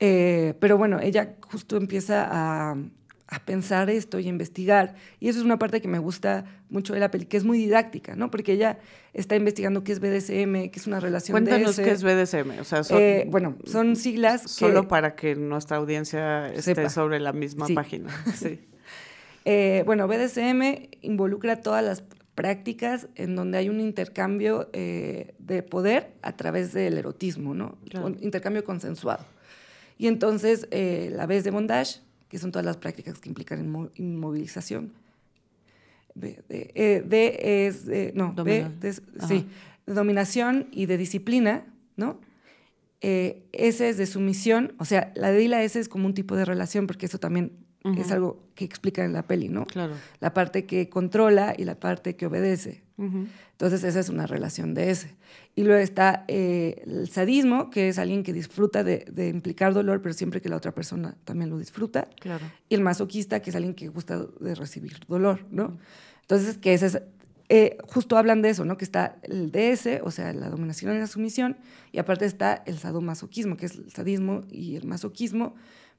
[0.00, 2.76] Eh, pero bueno, ella justo empieza a,
[3.28, 4.94] a pensar esto y a investigar.
[5.18, 7.58] Y eso es una parte que me gusta mucho de la peli, que es muy
[7.58, 8.30] didáctica, ¿no?
[8.30, 8.78] Porque ella
[9.12, 12.60] está investigando qué es BDSM, qué es una relación Cuéntanos qué es BDSM.
[12.60, 16.88] O sea, son, eh, bueno, son siglas Solo que, para que nuestra audiencia esté sepa.
[16.88, 17.74] sobre la misma sí.
[17.74, 18.08] página.
[18.36, 18.60] Sí.
[19.44, 22.04] eh, bueno, BDSM involucra todas las
[22.36, 27.78] prácticas en donde hay un intercambio eh, de poder a través del erotismo, ¿no?
[27.88, 28.06] Claro.
[28.06, 29.24] Un intercambio consensuado.
[29.98, 34.92] Y entonces, eh, la vez de bondage que son todas las prácticas que implican inmovilización.
[36.14, 38.32] D, e, D es, eh, no.
[38.32, 39.46] B, de, sí,
[39.86, 42.18] de dominación y de disciplina, ¿no?
[43.02, 46.14] Eh, S es de sumisión, o sea, la D y la S es como un
[46.14, 47.52] tipo de relación, porque eso también
[47.86, 48.00] uh -huh.
[48.00, 49.66] es algo que explica en la peli, ¿no?
[49.66, 49.94] Claro.
[50.20, 52.82] La parte que controla y la parte que obedece.
[52.96, 53.26] Uh -huh.
[53.52, 55.14] Entonces, esa es una relación de ese.
[55.54, 60.02] Y luego está eh, el sadismo, que es alguien que disfruta de, de, implicar dolor,
[60.02, 62.08] pero siempre que la otra persona también lo disfruta.
[62.20, 62.44] Claro.
[62.68, 65.64] Y el masoquista, que es alguien que gusta de recibir dolor, ¿no?
[65.64, 65.78] Uh -huh.
[66.22, 67.02] Entonces, que ese es,
[67.48, 68.76] eh, justo hablan de eso, ¿no?
[68.76, 71.56] Que está el DS, o sea, la dominación y la sumisión,
[71.92, 75.54] y aparte está el sadomasoquismo, que es el sadismo y el masoquismo,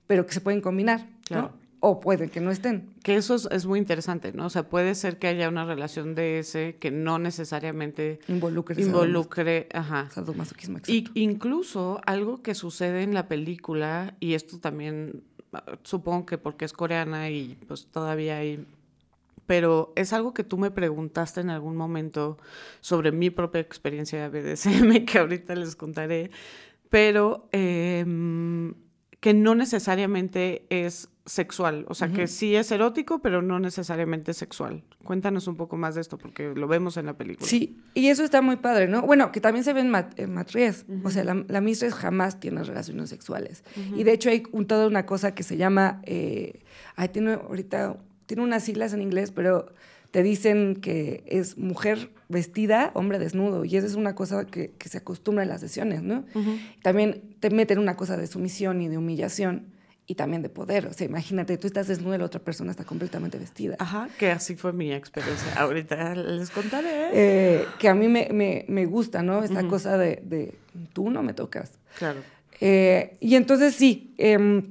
[0.08, 1.54] pero que se pueden combinar, claro.
[1.54, 1.67] ¿no?
[1.80, 2.90] O puede que no estén.
[3.04, 4.48] Que eso es, es, muy interesante, ¿no?
[4.48, 9.68] O sea, puede ser que haya una relación de ese que no necesariamente involucre, involucre
[9.74, 10.10] ajá.
[10.10, 10.80] sadomasoquismo.
[10.88, 15.24] Y incluso algo que sucede en la película, y esto también
[15.84, 18.66] supongo que porque es coreana y pues todavía hay
[19.46, 22.38] pero es algo que tú me preguntaste en algún momento
[22.82, 26.32] sobre mi propia experiencia de BDSM, que ahorita les contaré,
[26.90, 28.06] pero eh,
[29.22, 32.16] que no necesariamente es sexual, o sea, uh -huh.
[32.16, 34.84] que sí es erótico, pero no necesariamente sexual.
[35.04, 37.46] Cuéntanos un poco más de esto, porque lo vemos en la película.
[37.48, 39.02] Sí, y eso está muy padre, ¿no?
[39.02, 41.06] Bueno, que también se ve en, mat en Matries, uh -huh.
[41.06, 43.64] o sea, la, la mistress jamás tiene relaciones sexuales.
[43.76, 44.00] Uh -huh.
[44.00, 46.64] Y de hecho hay un, toda una cosa que se llama, eh,
[46.96, 49.68] ay, tiene ahorita, tiene unas siglas en inglés, pero
[50.12, 54.90] te dicen que es mujer vestida, hombre desnudo, y eso es una cosa que, que
[54.90, 56.24] se acostumbra en las sesiones, ¿no?
[56.82, 59.76] También te meten una cosa de sumisión y de humillación
[60.08, 60.88] y también de poder.
[60.88, 63.76] O sea, imagínate, tú estás desnuda y la otra persona está completamente vestida.
[63.78, 65.54] Ajá, que así fue mi experiencia.
[65.56, 67.10] Ahorita les contaré.
[67.14, 69.44] Eh, que a mí me, me, me gusta, ¿no?
[69.44, 69.70] Esta uh -huh.
[69.70, 70.54] cosa de, de,
[70.94, 71.74] tú no me tocas.
[72.00, 72.22] Claro.
[72.62, 74.64] Eh, y entonces sí, eh,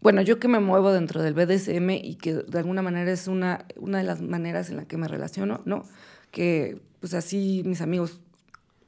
[0.00, 3.64] bueno, yo que me muevo dentro del BDSM y que de alguna manera es una,
[3.76, 5.84] una de las maneras en la que me relaciono, ¿no?
[6.30, 8.20] Que pues así mis amigos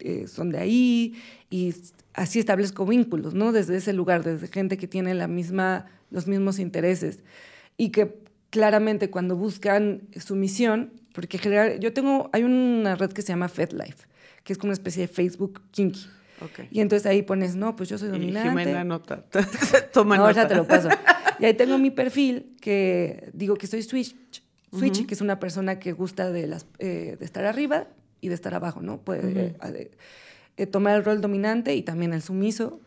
[0.00, 1.14] eh, son de ahí
[1.50, 1.74] y
[2.14, 3.52] así establezco vínculos, ¿no?
[3.52, 7.22] Desde ese lugar, desde gente que tiene la misma, los mismos intereses
[7.76, 8.18] y que
[8.50, 14.06] claramente cuando buscan sumisión, porque general, yo tengo, hay una red que se llama FedLife,
[14.44, 16.06] que es como una especie de Facebook kinky.
[16.40, 16.68] Okay.
[16.70, 18.48] Y entonces ahí pones, no, pues yo soy dominante.
[18.48, 19.24] Y Jimena nota.
[19.92, 20.42] Toma no, nota.
[20.42, 20.88] ya te lo paso.
[21.38, 24.16] Y ahí tengo mi perfil que digo que soy switch,
[24.70, 25.06] switch uh -huh.
[25.06, 27.88] que es una persona que gusta de, las, eh, de estar arriba
[28.20, 29.00] y de estar abajo, ¿no?
[29.00, 29.74] Puede uh -huh.
[29.74, 29.90] eh,
[30.56, 32.80] eh, tomar el rol dominante y también el sumiso.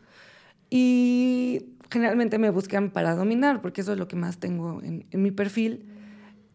[0.70, 5.22] Y generalmente me buscan para dominar, porque eso es lo que más tengo en, en
[5.22, 5.86] mi perfil.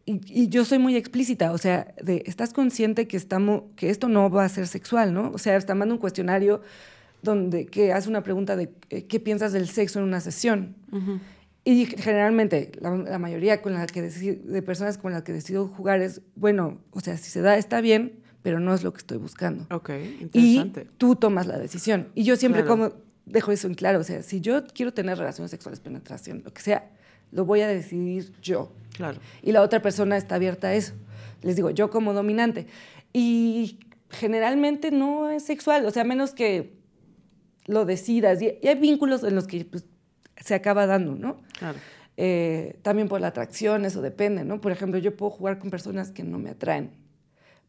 [0.06, 4.08] Y, y, yo soy muy explícita, o sea, de, estás consciente que, estamos, que esto
[4.08, 5.30] no va a ser sexual, ¿no?
[5.32, 6.60] O sea, está mandando un cuestionario
[7.22, 10.76] donde que hace una pregunta de eh, qué piensas del sexo en una sesión.
[10.92, 11.20] Uh -huh.
[11.64, 15.68] Y generalmente, la, la, mayoría con la que decido, de personas con las que decido
[15.68, 18.98] jugar es, bueno, o sea, si se da, está bien, pero no es lo que
[18.98, 19.66] estoy buscando.
[19.74, 20.86] Ok, Y interesante.
[20.98, 22.08] tú tomas la decisión.
[22.14, 22.90] Y yo siempre Claro.
[22.90, 26.52] como dejo eso en claro, o sea, si yo quiero tener relaciones sexuales, penetración, lo
[26.52, 26.90] que sea,
[27.32, 28.70] lo voy a decidir yo.
[28.92, 29.18] Claro.
[29.42, 30.92] Y la otra persona está abierta a eso.
[31.40, 32.66] Les digo, yo como dominante.
[33.14, 33.78] Y
[34.10, 36.74] generalmente no es sexual, o sea, menos que
[37.66, 38.42] lo decidas.
[38.42, 39.86] Y, y hay vínculos en los que pues,
[40.36, 41.38] se acaba dando, ¿no?
[41.58, 41.78] Claro.
[42.18, 44.60] Eh, también por la atracción, eso depende, ¿no?
[44.60, 46.90] Por ejemplo, yo puedo jugar con personas que no me atraen,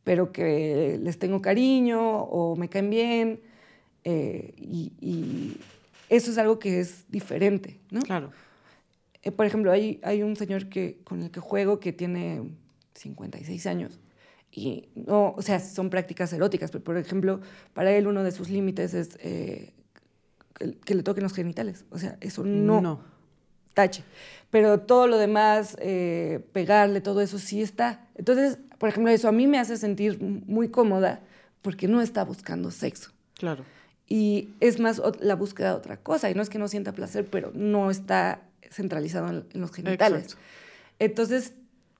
[0.06, 3.42] pero que les tengo cariño o me caen bien,
[4.06, 5.58] eh, y, y
[6.10, 8.02] eso es algo que es diferente, ¿no?
[8.02, 8.32] Claro.
[9.24, 12.44] Eh, por ejemplo, hay, hay un señor que, con el que juego que tiene
[12.94, 14.00] 56 años.
[14.52, 17.42] Y no, o sea, son prácticas eróticas, pero por ejemplo,
[17.74, 19.74] para él uno de sus límites es eh,
[20.54, 21.84] que, que le toquen los genitales.
[21.90, 23.02] O sea, eso no, No.
[23.74, 24.04] tache.
[24.52, 28.08] Pero todo lo demás, eh, pegarle, todo eso sí está.
[28.16, 31.20] Entonces, por ejemplo, eso a mí me hace sentir muy cómoda
[31.64, 33.10] porque no está buscando sexo.
[33.34, 33.66] Claro.
[34.08, 36.30] Y es más la búsqueda de otra cosa.
[36.30, 40.26] Y no es que no sienta placer, pero no está centralizado en, en los genitales.
[40.26, 40.44] Exacto.
[41.00, 41.54] Entonces,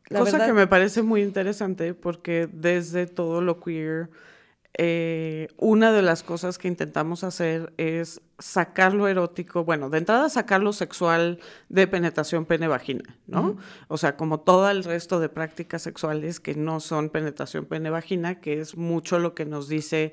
[0.10, 4.12] la Cosa verdad, que me parece muy interesante porque desde todo lo queer,
[4.78, 10.28] eh, una de las cosas que intentamos hacer es sacar lo erótico, bueno, de entrada
[10.28, 13.58] sacar lo sexual de penetración pene-vagina, ¿no?
[13.88, 18.60] O sea, como todo el resto de prácticas sexuales que no son penetración pene-vagina, que
[18.60, 20.12] es mucho lo que nos dice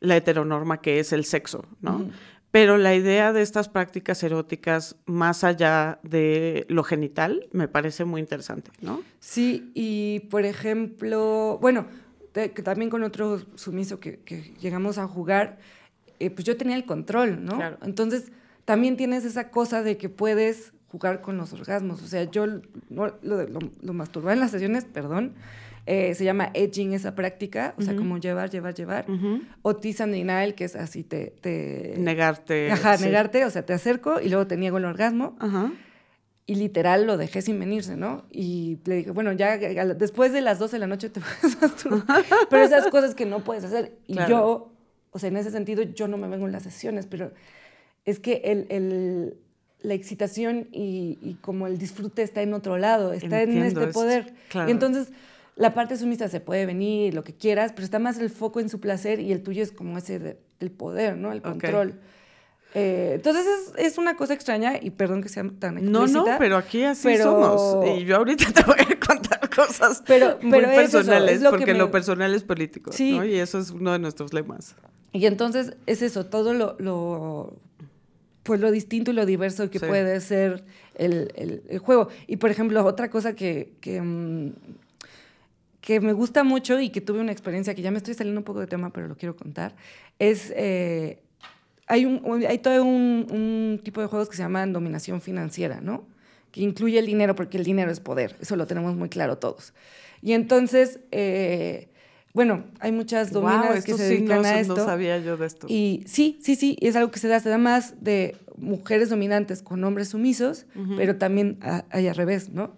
[0.00, 2.10] la heteronorma que es el sexo, ¿no?
[2.50, 8.22] Pero la idea de estas prácticas eróticas más allá de lo genital me parece muy
[8.22, 9.02] interesante, ¿no?
[9.20, 11.86] Sí, y por ejemplo, bueno,
[12.38, 15.58] te- que también con otro sumiso que, que llegamos a jugar,
[16.20, 17.56] eh, pues yo tenía el control, ¿no?
[17.56, 17.78] Claro.
[17.82, 18.30] Entonces,
[18.64, 22.00] también tienes esa cosa de que puedes jugar con los orgasmos.
[22.02, 22.60] O sea, yo no,
[23.22, 25.34] lo, lo, lo masturbaba en las sesiones, perdón,
[25.86, 29.06] eh, se llama edging esa práctica, o sea, como llevar, llevar, llevar.
[29.62, 31.32] O tease and denial, que es así, te...
[31.40, 32.70] te Negarte.
[32.70, 33.04] Ajá, sí.
[33.04, 35.34] negarte, o sea, te acerco y luego te niego el orgasmo.
[35.40, 35.72] Ajá.
[36.50, 38.24] Y literal lo dejé sin venirse, ¿no?
[38.30, 39.58] Y le dije, bueno, ya a
[39.94, 42.24] después de las 12 de la noche te puedes masturbar.
[42.48, 43.92] pero esas cosas que no puedes hacer.
[44.06, 44.28] Y Claro.
[44.30, 44.72] yo,
[45.10, 47.32] o sea, en ese sentido, yo no me vengo en las sesiones, pero
[48.06, 49.36] es que el, el-
[49.82, 53.92] la excitación y, y como el disfrute está en otro lado, está en este es-
[53.92, 54.32] poder.
[54.48, 54.68] claro.
[54.68, 55.12] Y entonces
[55.54, 58.70] la parte sumisa se puede venir, lo que quieras, pero está más el foco en
[58.70, 61.30] su placer y el tuyo es como ese de- del poder, ¿no?
[61.30, 62.00] El control.
[62.74, 66.32] Eh, entonces es, es una cosa extraña y perdón que sea tan No, explícita.
[66.32, 67.86] no, pero aquí así pero- somos.
[67.98, 71.40] Y yo ahorita te voy a contar cosas Pero- muy pero es eso, personales, es
[71.42, 73.16] lo que porque me- lo personal es político, Sí.
[73.16, 73.24] ¿no?
[73.24, 74.74] Y eso es uno de nuestros lemas.
[75.12, 77.56] Y entonces es eso, todo lo, lo-
[78.42, 79.86] pues lo distinto y lo diverso que Sí.
[79.86, 82.08] puede ser el, el- el juego.
[82.26, 84.52] Y por ejemplo, otra cosa que, que, mm,
[85.80, 88.44] que me gusta mucho y que tuve una experiencia que ya me estoy saliendo un
[88.44, 89.74] poco de tema, pero lo quiero contar,
[90.18, 90.52] es...
[90.54, 91.22] eh,
[91.88, 96.06] hay, un, hay todo un, un tipo de juegos que se llaman dominación financiera, ¿no?
[96.50, 99.74] Que incluye el dinero, porque el dinero es poder, eso lo tenemos muy claro todos.
[100.22, 101.88] Y entonces, eh,
[102.34, 104.76] bueno, hay muchas dominas Wow, que se sí dedican no, a no esto.
[104.84, 105.66] sabía yo de esto.
[105.68, 109.62] Y sí, sí, sí, es algo que se da, se da más de mujeres dominantes
[109.62, 111.58] con hombres sumisos, pero también
[111.90, 112.76] hay al revés, ¿no?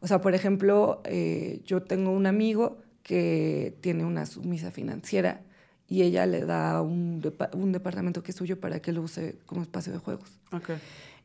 [0.00, 5.40] O sea, por ejemplo, eh, yo tengo un amigo que tiene una sumisa financiera
[5.88, 9.36] y ella le da un, depa- un departamento que es suyo para que lo use
[9.46, 10.28] como espacio de juegos.
[10.52, 10.70] Ok.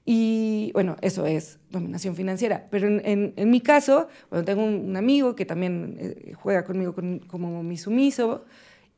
[0.06, 2.68] Y bueno, eso es dominación financiera.
[2.72, 6.64] Pero en, en- en mi caso, bueno, tengo un, un amigo que también eh, juega
[6.64, 8.46] conmigo con- como mi sumiso.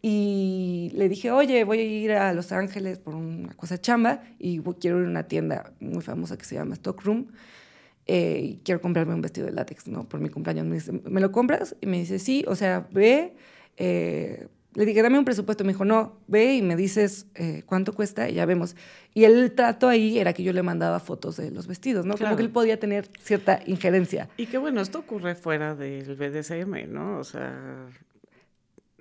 [0.02, 4.60] Y le dije, oye, voy a ir a Los Ángeles por una cosa chamba y
[4.80, 7.28] quiero ir a una tienda muy famosa que se llama Stockroom.
[8.06, 10.04] eh, y quiero comprarme un vestido de látex, ¿no?
[10.10, 10.66] Por mi cumpleaños.
[10.66, 11.78] Me dice, ¿me lo compras?
[11.80, 13.36] Y me dice, sí, o sea, ve.
[13.78, 15.64] eh, le dije, dame un presupuesto.
[15.64, 18.76] Me dijo, no, ve y me dices eh, cuánto cuesta y ya vemos.
[19.14, 22.16] Y el trato ahí era que yo le mandaba fotos de los vestidos, ¿no?
[22.16, 22.32] Claro.
[22.32, 24.30] Como que él podía tener cierta injerencia.
[24.38, 27.20] Y que bueno, esto ocurre fuera del BDSM, ¿no?
[27.20, 27.86] O sea,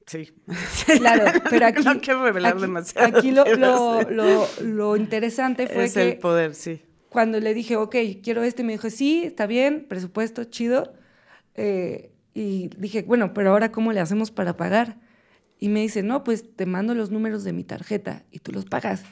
[0.06, 0.32] sí.
[0.98, 1.82] Claro, pero aquí...
[1.84, 3.18] no quiero revelar aquí- demasiado.
[3.18, 3.44] Aquí lo,
[4.10, 6.10] lo, lo interesante fue es que...
[6.12, 6.82] el poder, sí.
[7.08, 10.92] cuando le dije, ok, quiero este, me dijo, sí, está bien, presupuesto, chido.
[11.54, 14.96] Eh, y dije, bueno, pero ahora, ¿cómo le hacemos para pagar?
[15.62, 18.64] Y me dice, no, pues te mando los números de mi tarjeta y tú los
[18.64, 19.04] pagas.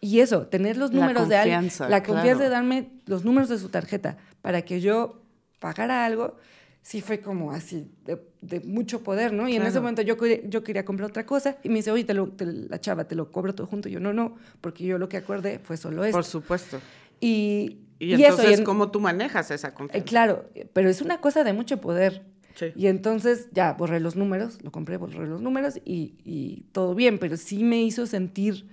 [0.00, 2.44] Y eso, tener los números de alguien, confianza, la confianza claro.
[2.44, 5.22] de darme los números de su tarjeta para que yo
[5.60, 6.36] pagara algo,
[6.82, 9.48] sí fue como así, de, de mucho poder, ¿no?
[9.48, 9.82] Y en ese Claro.
[9.82, 10.16] momento yo,
[10.48, 13.14] yo quería comprar otra cosa y me dice, oye, te lo- te- la chava, te
[13.14, 13.88] lo cobro todo junto.
[13.88, 16.16] Y yo, no, no, porque yo lo que acordé fue solo esto.
[16.18, 16.80] Por supuesto.
[17.20, 20.04] Y, Y, y eso, entonces, y en- ¿cómo tú manejas esa eh, confianza?
[20.04, 22.22] claro, pero es una cosa de mucho poder.
[22.54, 22.66] Sí.
[22.76, 27.18] Y entonces ya borré los números, lo compré, borré los números y, y todo bien,
[27.18, 28.66] pero sí me hizo sentir,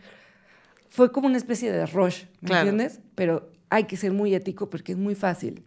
[0.90, 2.70] fue como una especie de rush, ¿me Claro.
[2.70, 3.00] entiendes?
[3.16, 5.64] Pero hay que ser muy ético porque es muy fácil.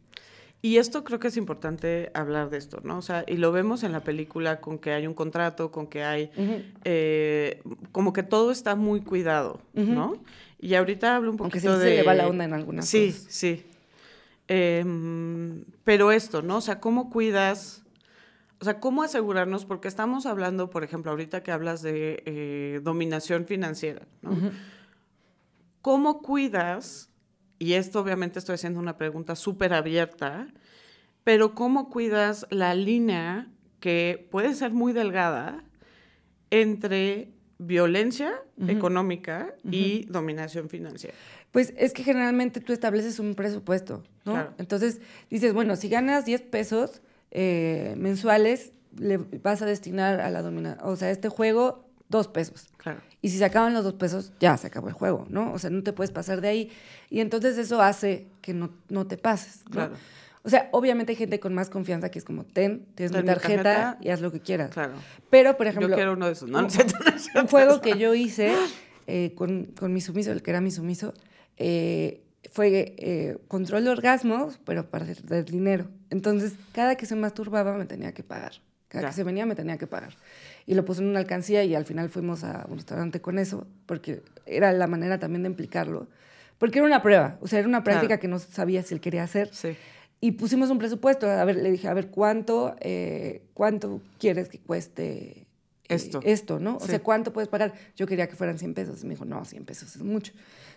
[0.62, 2.96] Y esto creo que es importante hablar de esto, ¿no?
[2.96, 6.04] O sea, y lo vemos en la película con que hay un contrato, con que
[6.04, 6.30] hay,
[6.84, 7.60] eh,
[7.92, 10.16] como que todo está muy cuidado, ¿no?
[10.58, 11.90] Y ahorita hablo un Aunque poquito sí de...
[11.90, 13.26] se le va la onda en algunas sí, cosas.
[13.28, 13.62] Sí,
[14.48, 16.58] Em, pero esto, ¿no?
[16.58, 17.82] O sea, ¿cómo cuidas?
[18.60, 19.64] O sea, ¿cómo asegurarnos?
[19.64, 24.36] Porque estamos hablando, por ejemplo, ahorita que hablas de eh, dominación financiera, ¿no?
[25.82, 27.10] ¿Cómo cuidas?
[27.58, 30.48] Y esto obviamente estoy haciendo una pregunta súper abierta,
[31.24, 33.50] pero ¿cómo cuidas la línea
[33.80, 35.62] que puede ser muy delgada
[36.50, 38.34] entre violencia
[38.66, 41.14] económica y dominación financiera?
[41.50, 44.32] Pues es que generalmente tú estableces un presupuesto, ¿no?
[44.32, 44.54] Claro.
[44.58, 45.00] Entonces
[45.30, 47.02] dices, bueno, si ganas 10 pesos
[47.34, 52.68] eh, mensuales, le vas a destinar a la dominación, o sea, este juego, dos pesos.
[52.76, 53.00] Claro.
[53.20, 55.52] Y si se acaban los dos pesos, ya se acabó el juego, ¿no?
[55.52, 56.70] O sea, no te puedes pasar de ahí.
[57.10, 59.72] Y entonces eso hace que no, no te pases, ¿no?
[59.72, 59.94] Claro.
[60.42, 63.28] O sea, obviamente hay gente con más confianza que es como, ten, tienes Ten mi
[63.28, 64.70] mi tarjeta, y haz lo que quieras.
[64.70, 64.92] Claro.
[65.30, 66.58] Pero, por ejemplo, Yo quiero uno de esos, ¿no?
[66.58, 66.96] Un cierto.
[67.50, 68.54] juego que yo hice
[69.06, 71.14] eh, con, con mi sumiso, el que era mi sumiso,
[71.56, 72.23] eh,
[72.54, 75.88] fue eh, control de orgasmos, pero para perder dinero.
[76.10, 78.52] Entonces, cada que se masturbaba me tenía que pagar.
[78.88, 79.08] Cada Ya.
[79.08, 80.14] que se venía me tenía que pagar.
[80.64, 83.66] Y lo puse en una alcancía y al final fuimos a un restaurante con eso,
[83.86, 86.06] porque era la manera también de implicarlo.
[86.58, 88.20] Porque era una prueba, o sea, era una práctica Claro.
[88.20, 89.48] que no sabía si él quería hacer.
[89.52, 89.76] Sí.
[90.20, 91.28] Y pusimos un presupuesto.
[91.28, 95.46] A ver, le dije, a ver, ¿cuánto, eh, cuánto quieres que cueste eh,
[95.88, 96.20] Esto.
[96.24, 96.76] esto, ¿no?
[96.76, 96.86] O Sí.
[96.86, 97.74] sea, ¿cuánto puedes pagar?
[97.96, 99.02] Yo quería que fueran 100 pesos.
[99.02, 100.32] Y me dijo, no, 100 pesos es mucho.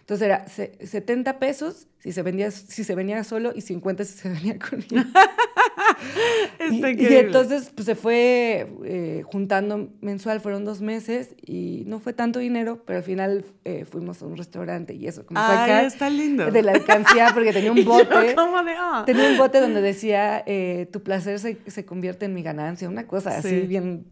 [0.08, 4.14] Entonces era se- 70 pesos si se, vendía, si se venía solo y 50 si
[4.18, 5.04] se venía conmigo.
[6.72, 12.14] y, y entonces pues, se fue eh, juntando mensual, fueron dos meses y no fue
[12.14, 15.84] tanto dinero, pero al final eh, fuimos a un restaurante y eso, como Ay, sacar
[15.86, 16.50] está lindo.
[16.52, 18.34] de la alcancía porque tenía un yo bote.
[18.34, 19.04] como de, ah.
[19.06, 23.08] Tenía un bote donde decía, eh, tu placer se, se convierte en mi ganancia, una
[23.08, 23.68] cosa así Sí.
[23.68, 24.06] bien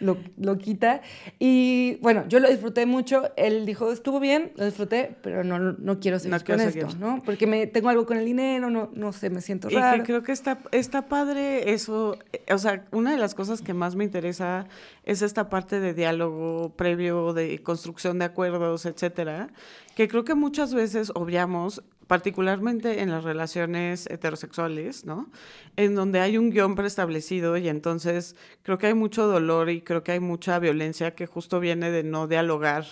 [0.00, 1.02] lo, loquita.
[1.38, 3.30] Y bueno, yo lo disfruté mucho.
[3.36, 6.90] Él dijo, estuvo bien, lo disfruté, pero no, no quiero seguir No quiero con esto,
[6.90, 7.00] seguir.
[7.00, 7.22] ¿no?
[7.24, 9.98] Porque me, tengo algo con el dinero, no, no sé, me siento Y raro.
[9.98, 12.18] que creo que está, está padre eso.
[12.50, 14.66] O sea, una de las cosas que más me interesa
[15.04, 19.48] es esta parte de diálogo previo, de construcción de acuerdos, etcétera,
[19.94, 25.30] que creo que muchas veces obviamos, particularmente en las relaciones heterosexuales, ¿no?
[25.76, 28.34] En donde hay un guion preestablecido y entonces
[28.64, 32.02] creo que hay mucho dolor y creo que hay mucha violencia que justo viene de
[32.02, 32.84] no dialogar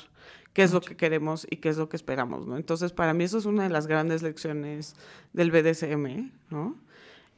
[0.53, 2.57] qué es lo que queremos y qué es lo que esperamos, ¿no?
[2.57, 4.95] Entonces, para mí eso es una de las grandes lecciones
[5.33, 6.77] del BDSM, ¿no?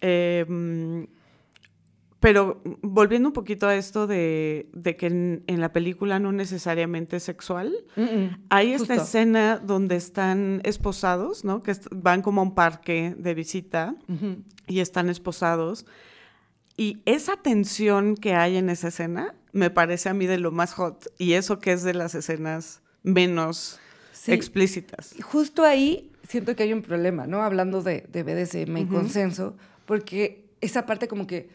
[0.02, 1.06] Eh,
[2.20, 7.16] pero volviendo un poquito a esto de, de que en, en la película no necesariamente
[7.16, 11.62] es sexual, Mm, mm, hay esta escena donde están esposados, ¿no?
[11.62, 13.94] Que van como a un parque de visita
[14.66, 15.86] y están esposados.
[16.76, 20.72] Y esa tensión que hay en esa escena me parece a mí de lo más
[20.74, 21.12] hot.
[21.18, 23.78] Y eso que es de las escenas menos
[24.12, 24.32] Sí.
[24.32, 25.14] explícitas.
[25.22, 27.42] Justo ahí siento que hay un problema, ¿no?
[27.42, 29.56] Hablando de, de BDSM y consenso,
[29.86, 31.48] porque esa parte como que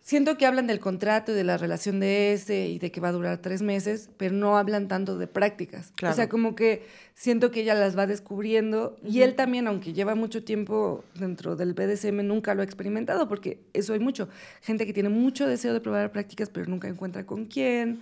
[0.00, 3.08] siento que hablan del contrato y de la relación de ese y de que va
[3.08, 5.92] a durar tres meses, pero no hablan tanto de prácticas.
[5.94, 6.12] Claro.
[6.12, 10.14] O sea, como que siento que ella las va descubriendo y él también, aunque lleva
[10.14, 14.28] mucho tiempo dentro del BDSM, nunca lo ha experimentado, porque eso hay mucho.
[14.62, 18.00] Gente que tiene mucho deseo de probar prácticas, pero nunca encuentra con quién,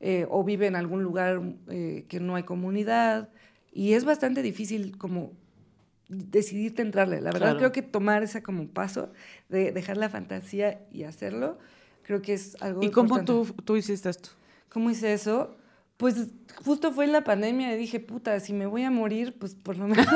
[0.00, 3.28] eh, o vive en algún lugar eh, que no hay comunidad.
[3.72, 5.32] Y es bastante difícil como
[6.08, 7.16] decidirte entrarle.
[7.20, 7.58] La verdad Claro.
[7.58, 9.12] creo que tomar ese como paso
[9.48, 11.58] de dejar la fantasía y hacerlo,
[12.02, 13.52] creo que es algo ¿Y cómo importante.
[13.54, 14.30] tú, tú hiciste esto?
[14.68, 15.56] ¿Cómo hice eso?
[15.96, 16.28] Pues
[16.64, 19.76] justo fue en la pandemia y dije, puta, si me voy a morir, pues por
[19.78, 20.06] lo menos...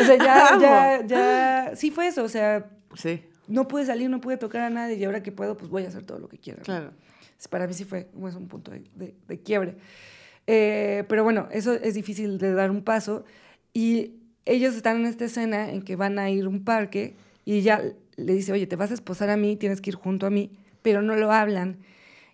[0.00, 1.76] o sea, ya, ya, ya...
[1.76, 5.04] Sí fue eso, o sea, Sí, no pude salir, no pude tocar a nadie y
[5.04, 6.58] ahora que puedo, pues voy a hacer todo lo que quiera.
[6.60, 6.64] ¿no?
[6.64, 6.92] claro.
[7.50, 9.76] Para mí sí fue como es un punto de, de- de quiebre.
[10.46, 13.24] Eh, pero bueno, eso es difícil de dar un paso.
[13.74, 17.14] Y ellos están en esta escena en que van a ir a un parque
[17.44, 17.82] y ella
[18.16, 20.50] le dice, oye, te vas a esposar a mí, tienes que ir junto a mí,
[20.82, 21.78] pero no lo hablan.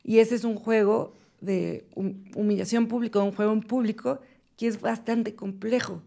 [0.04, 4.20] Y ese es un juego de hum- humillación pública, un juego en público
[4.56, 6.02] que es bastante complejo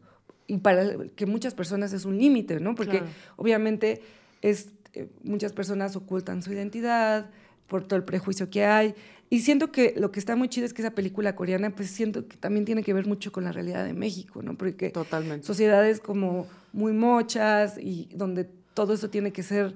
[0.46, 0.86] y para
[1.16, 2.76] que muchas personas es un límite, ¿no?
[2.76, 3.14] Porque Claro.
[3.38, 4.02] obviamente
[4.42, 7.30] es, eh, muchas personas ocultan su identidad
[7.68, 8.96] por todo el prejuicio que hay.
[9.30, 12.28] Y siento que lo que está muy chido es que esa película coreana, pues siento
[12.28, 14.56] que también tiene que ver mucho con la realidad de México, ¿no?
[14.56, 15.46] Porque Totalmente.
[15.46, 19.76] sociedades como muy mochas y donde todo eso tiene que ser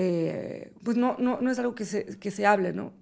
[0.00, 2.92] eh, pues no, no, no es algo que se, que se hable, ¿no?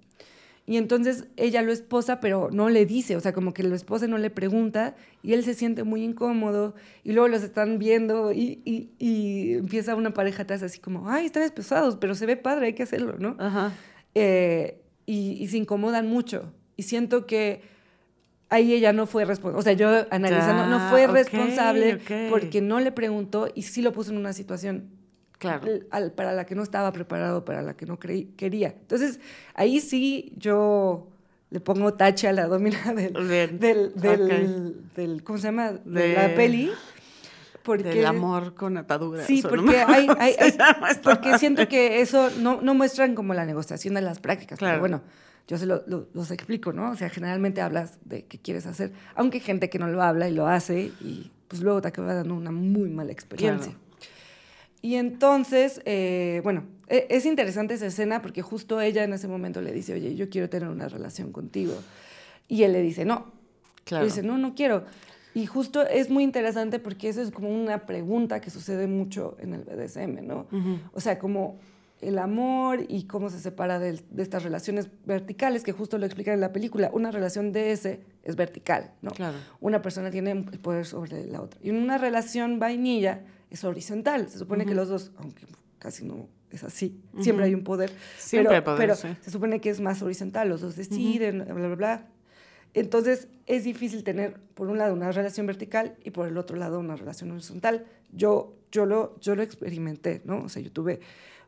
[0.68, 4.08] Y entonces ella lo esposa, pero no le dice, o sea, como que lo esposa
[4.08, 6.74] no le pregunta y él se siente muy incómodo
[7.04, 11.26] y luego los están viendo y, y, y empieza una pareja atrás así como, ay,
[11.26, 13.36] están esposados, pero se ve padre, hay que hacerlo, ¿no?
[13.38, 13.74] Ajá.
[14.18, 16.52] Eh, y, y se incomodan mucho.
[16.76, 17.60] Y siento que
[18.48, 22.30] ahí ella no fue responsable, o sea, yo analizando, no fue ok, responsable ok.
[22.30, 24.88] porque no le preguntó y sí lo puso en una situación
[25.38, 25.66] Claro.
[25.90, 28.68] al- para la que no estaba preparado, para la que no creí- quería.
[28.68, 29.20] Entonces,
[29.54, 31.08] ahí sí yo
[31.50, 33.12] le pongo tache a la domina del,
[33.58, 34.94] del, del, ok.
[34.96, 35.72] del- ¿cómo se llama?
[35.84, 36.70] De, De- la peli.
[37.66, 39.26] Porque, Del amor con ataduras.
[39.26, 40.34] Sí, porque, hay, hay-
[41.02, 44.58] porque siento que eso no, no muestran como la negociación de las prácticas.
[44.58, 44.74] Claro.
[44.74, 45.02] Pero bueno,
[45.48, 46.90] yo se lo, lo- los explico, ¿no?
[46.92, 50.28] O sea, generalmente hablas de qué quieres hacer, aunque hay gente que no lo habla
[50.28, 53.72] y lo hace y pues luego te acaba dando una muy mala experiencia.
[53.72, 53.86] Claro.
[54.82, 59.60] Y entonces, eh, bueno, e- es interesante esa escena porque justo ella en ese momento
[59.60, 61.74] le dice, oye, yo quiero tener una relación contigo.
[62.46, 63.32] Y él le dice, no.
[63.84, 64.04] Claro.
[64.04, 64.84] Y dice, no, no quiero.
[65.36, 69.52] Y justo es muy interesante porque eso es como una pregunta que sucede mucho en
[69.52, 70.46] el BDSM, ¿no?
[70.94, 71.58] O sea, como
[72.00, 76.40] el amor y cómo se separa de, estas relaciones verticales, que justo lo explican en
[76.40, 76.88] la película.
[76.90, 79.10] Una relación DS es vertical, ¿no?
[79.10, 79.36] Claro.
[79.60, 81.60] Una persona tiene el poder sobre la otra.
[81.62, 83.20] Y una relación vainilla
[83.50, 84.30] es horizontal.
[84.30, 85.44] Se supone que los dos, aunque
[85.78, 87.90] casi no es así, siempre hay un poder.
[88.16, 89.08] Siempre pero, hay poder, pero sí.
[89.20, 92.06] se supone que es más horizontal, los dos deciden, bla, bla, bla.
[92.80, 96.78] Entonces es difícil tener, por un lado, una relación vertical y por el otro lado,
[96.78, 97.86] una relación horizontal.
[98.12, 100.40] Yo, yo, lo, yo lo experimenté, ¿no?
[100.42, 101.00] O sea, yo tuve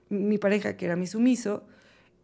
[0.08, 1.66] mi pareja que era mi sumiso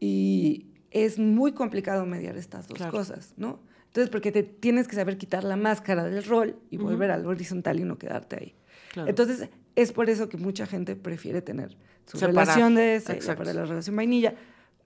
[0.01, 2.93] y es muy complicado mediar estas dos Claro.
[2.93, 3.61] cosas, ¿no?
[3.89, 7.79] Entonces, porque te tienes que saber quitar la máscara del rol y volver al horizontal
[7.79, 8.55] y no quedarte ahí.
[8.93, 9.09] Claro.
[9.09, 11.77] Entonces, es por eso que mucha gente prefiere tener
[12.07, 12.35] su Separar.
[12.47, 14.35] relación de ese para la relación vainilla.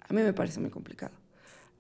[0.01, 1.13] A mí me parece muy complicado.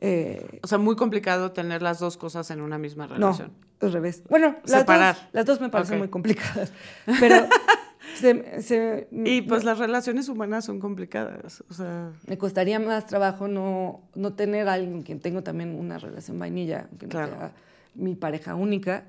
[0.01, 3.51] Eh, O sea, muy complicado tener las dos cosas en una misma no, relación.
[3.81, 4.23] al revés.
[4.29, 5.15] Bueno, las Separar.
[5.17, 6.73] dos, las dos me parecen muy complicadas.
[7.21, 7.47] Pero
[8.15, 11.65] se- se- Y pues no- las relaciones humanas son complicadas.
[11.69, 15.75] O sea, me costaría más trabajo no, no tener a alguien con quien tengo también
[15.79, 17.53] una relación vainilla, aunque no sea
[17.95, 19.05] mi pareja única,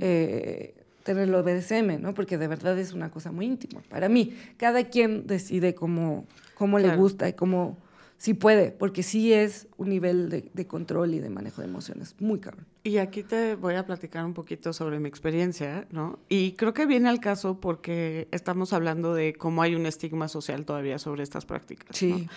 [0.00, 2.14] eh, tenerlo BDSM, ¿no?
[2.14, 3.80] Porque de verdad es una cosa muy íntima.
[3.88, 7.78] Para mí, cada quien decide cómo, cómo le gusta y cómo,
[8.18, 12.14] si puede, porque sí es un nivel de, de control y de manejo de emociones
[12.18, 12.66] muy cabrón.
[12.82, 16.18] Y aquí te voy a platicar un poquito sobre mi experiencia, ¿no?
[16.28, 20.64] Y creo que viene al caso porque estamos hablando de cómo hay un estigma social
[20.64, 21.88] todavía sobre estas prácticas.
[21.90, 22.18] ¿no?
[22.18, 22.28] Sí.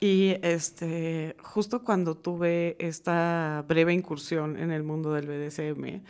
[0.00, 6.02] Y este, justo cuando tuve esta breve incursión en el mundo del BDSM,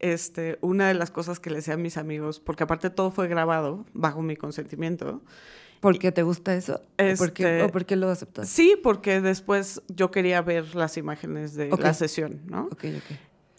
[0.00, 3.28] este, una de las cosas que le decía a mis amigos, porque aparte todo fue
[3.28, 5.22] grabado bajo mi consentimiento,
[5.84, 6.80] ¿Por qué te gusta eso?
[6.98, 8.48] ¿O, por qué, Este- o por qué lo aceptas?
[8.48, 12.68] sí, porque después yo quería ver las imágenes de la sesión, ¿no?
[12.72, 13.10] Ok, ok.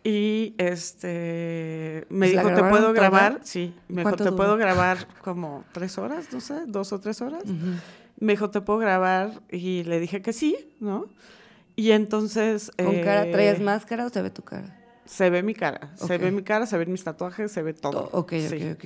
[0.04, 2.94] Y este me Pues, ¿la dijo, ¿te puedo toda?
[2.94, 3.42] grabar?
[3.44, 6.34] Sí, me dijo, ¿Cuánto ¿te puedo grabar como tres horas?
[6.34, 7.44] No sé, dos o tres horas.
[8.20, 9.42] Me dijo, ¿te puedo grabar?
[9.52, 11.06] Y le dije que sí, ¿no?
[11.76, 12.72] Y entonces...
[12.84, 14.76] ¿Con cara eh, traías máscara o se ve tu cara?
[15.06, 18.10] Se ve mi cara, se ve mi cara, se ven mis tatuajes, se ve todo.
[18.14, 18.56] Oh, ok, sí.
[18.56, 18.86] ok,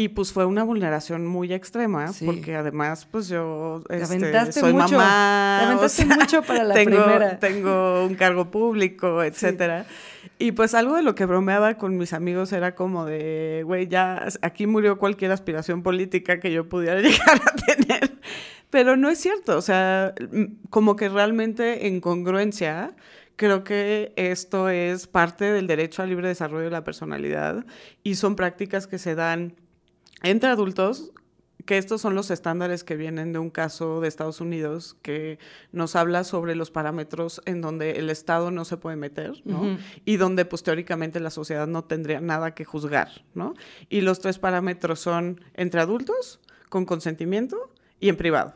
[0.00, 2.24] Y pues fue una vulneración muy extrema, Sí.
[2.24, 4.96] porque además, pues yo Te este, soy mucho.
[4.96, 5.58] mamá.
[5.60, 7.38] Te o aventaste sea, mucho para la tengo, primera.
[7.38, 9.84] Tengo un cargo público, etcétera.
[10.38, 14.26] Y pues algo de lo que bromeaba con mis amigos era como de, güey, ya
[14.40, 18.10] aquí murió cualquier aspiración política que yo pudiera llegar a tener.
[18.70, 20.14] Pero no es cierto, o sea,
[20.70, 22.94] como que realmente en congruencia,
[23.36, 27.66] creo que esto es parte del derecho al libre desarrollo de la personalidad
[28.02, 29.56] y son prácticas que se dan
[30.22, 31.12] entre adultos,
[31.66, 35.38] que estos son los estándares que vienen de un caso de Estados Unidos que
[35.72, 39.78] nos habla sobre los parámetros en donde el Estado no se puede meter, ¿no?
[40.04, 43.54] Y donde pues teóricamente la sociedad no tendría nada que juzgar, ¿no?
[43.88, 48.54] Y los tres parámetros son entre adultos, con consentimiento y en privado.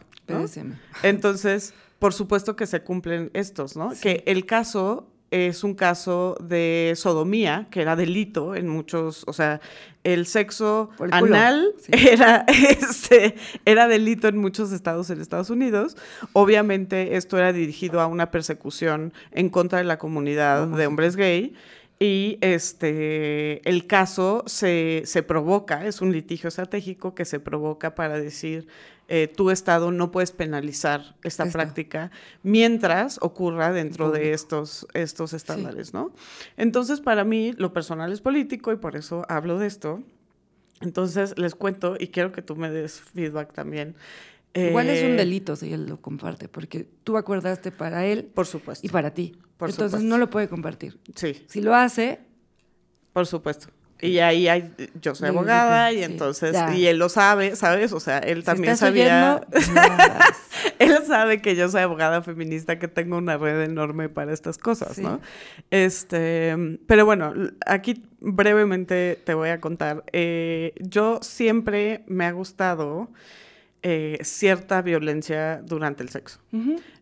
[1.02, 3.92] Entonces, por supuesto que se cumplen estos, ¿no?
[4.00, 9.60] Que el caso es un caso de sodomía, que era delito en muchos, o sea,
[10.04, 11.90] el sexo el anal sí.
[12.10, 15.96] era, este, era delito en muchos estados en Estados Unidos.
[16.34, 21.54] Obviamente esto era dirigido a una persecución en contra de la comunidad de hombres gay.
[21.98, 28.18] Y este, el caso se, se provoca, es un litigio estratégico que se provoca para
[28.18, 28.66] decir,
[29.08, 31.52] eh, tu Estado no puedes penalizar esta Esto.
[31.52, 32.10] práctica
[32.42, 36.12] mientras ocurra dentro de estos, estos estándares, ¿no?
[36.56, 40.02] Entonces, para mí, lo personal es político y por eso hablo de esto.
[40.80, 43.94] Entonces, les cuento y quiero que tú me des feedback también.
[44.54, 48.46] Igual es un Eh, delito si él lo comparte, porque tú acordaste para él Por
[48.46, 48.86] supuesto.
[48.86, 49.36] y para ti.
[49.56, 50.08] Por Entonces supuesto.
[50.08, 50.98] no lo puede compartir.
[51.14, 52.20] Sí, Si lo hace,
[53.12, 53.68] por supuesto.
[54.04, 56.74] Y ahí hay, yo soy abogada y entonces, ya.
[56.74, 57.92] y él lo sabe, ¿sabes?
[57.92, 59.74] O sea, él si también estás sabía, oyendo,
[60.78, 64.96] él sabe que yo soy abogada feminista, que tengo una red enorme para estas cosas,
[64.96, 65.02] Sí.
[65.02, 65.20] ¿no?
[65.70, 67.32] Este, pero bueno,
[67.66, 70.04] aquí brevemente te voy a contar.
[70.12, 73.10] Eh, yo siempre me ha gustado
[73.82, 76.40] eh, cierta violencia durante el sexo.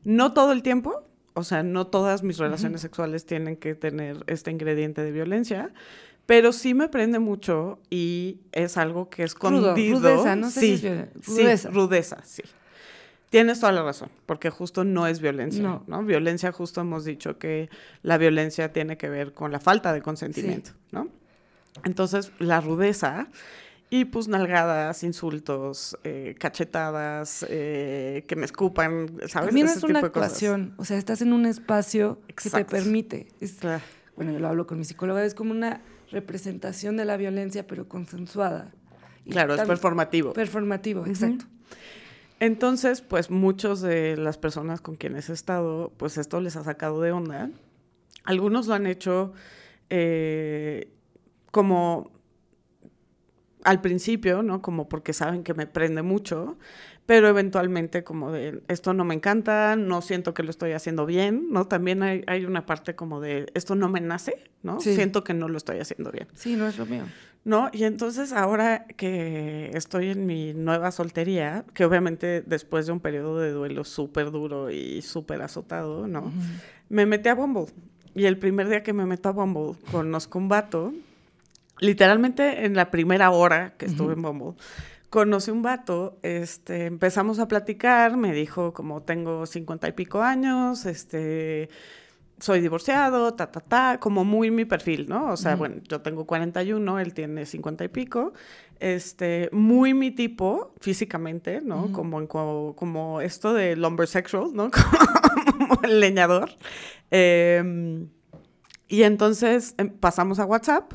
[0.04, 4.50] No todo el tiempo, o sea, no todas mis relaciones sexuales tienen que tener este
[4.50, 5.70] ingrediente de violencia,
[6.26, 10.66] pero sí me prende mucho y es algo que es Rudo, rudeza, no sé si
[10.66, 11.70] sí, es violen- sí, rudeza.
[11.70, 12.42] rudeza, sí.
[13.30, 15.84] Tienes toda la razón, porque justo no es violencia, No.
[15.86, 16.02] ¿no?
[16.04, 17.70] Violencia, justo hemos dicho que
[18.02, 21.08] la violencia tiene que ver con la falta de consentimiento, ¿no?
[21.84, 23.28] Entonces, la rudeza
[23.88, 29.46] y pues nalgadas, insultos, eh, cachetadas, eh, que me escupan, ¿sabes?
[29.48, 30.74] También Ese es una tipo actuación.
[30.76, 33.28] O sea, estás en un espacio que te permite.
[33.40, 33.82] Es- Claro.
[34.16, 35.80] bueno, yo lo hablo con mi psicóloga, es como una
[36.12, 38.70] representación de la violencia, pero consensuada.
[39.24, 40.32] Y Claro, es performativo.
[40.32, 41.46] Performativo, exacto.
[42.38, 47.00] Entonces, pues muchos de las personas con quienes he estado, pues esto les ha sacado
[47.00, 47.50] de onda.
[48.24, 49.32] Algunos lo han hecho
[49.90, 50.92] eh,
[51.50, 52.10] como
[53.64, 54.62] al principio, ¿no?
[54.62, 56.56] Como porque saben que me prende mucho,
[57.06, 61.48] pero eventualmente como de, esto no me encanta, no siento que lo estoy haciendo bien,
[61.50, 61.66] ¿no?
[61.66, 64.80] También hay, hay una parte como de, esto no me nace, ¿no?
[64.80, 64.94] Sí.
[64.94, 66.28] Siento que no lo estoy haciendo bien.
[66.34, 67.04] Sí, no es lo mío.
[67.44, 67.70] ¿No?
[67.72, 73.40] Y entonces ahora que estoy en mi nueva soltería, que obviamente después de un periodo
[73.40, 76.32] de duelo súper duro y súper azotado, ¿no?
[76.88, 77.66] Me metí a Bumble.
[78.14, 80.94] Y el primer día que me meto a Bumble, conozco un vato,
[81.82, 84.54] literalmente en la primera hora que estuve en Bumble,
[85.10, 90.86] conocí un vato, este, empezamos a platicar, me dijo como tengo cincuenta y pico años,
[90.86, 91.68] este,
[92.38, 95.26] soy divorciado, ta, ta, ta, como muy mi perfil, ¿no?
[95.32, 98.32] O sea, bueno, yo tengo 41, él tiene 50 y pico,
[98.80, 101.92] este, muy mi tipo físicamente, ¿no?
[101.92, 104.70] Como, en co- como esto de lumbersexual, ¿no?
[105.58, 106.50] Como el leñador.
[107.10, 108.08] Em,
[108.88, 110.94] y entonces em, pasamos a WhatsApp.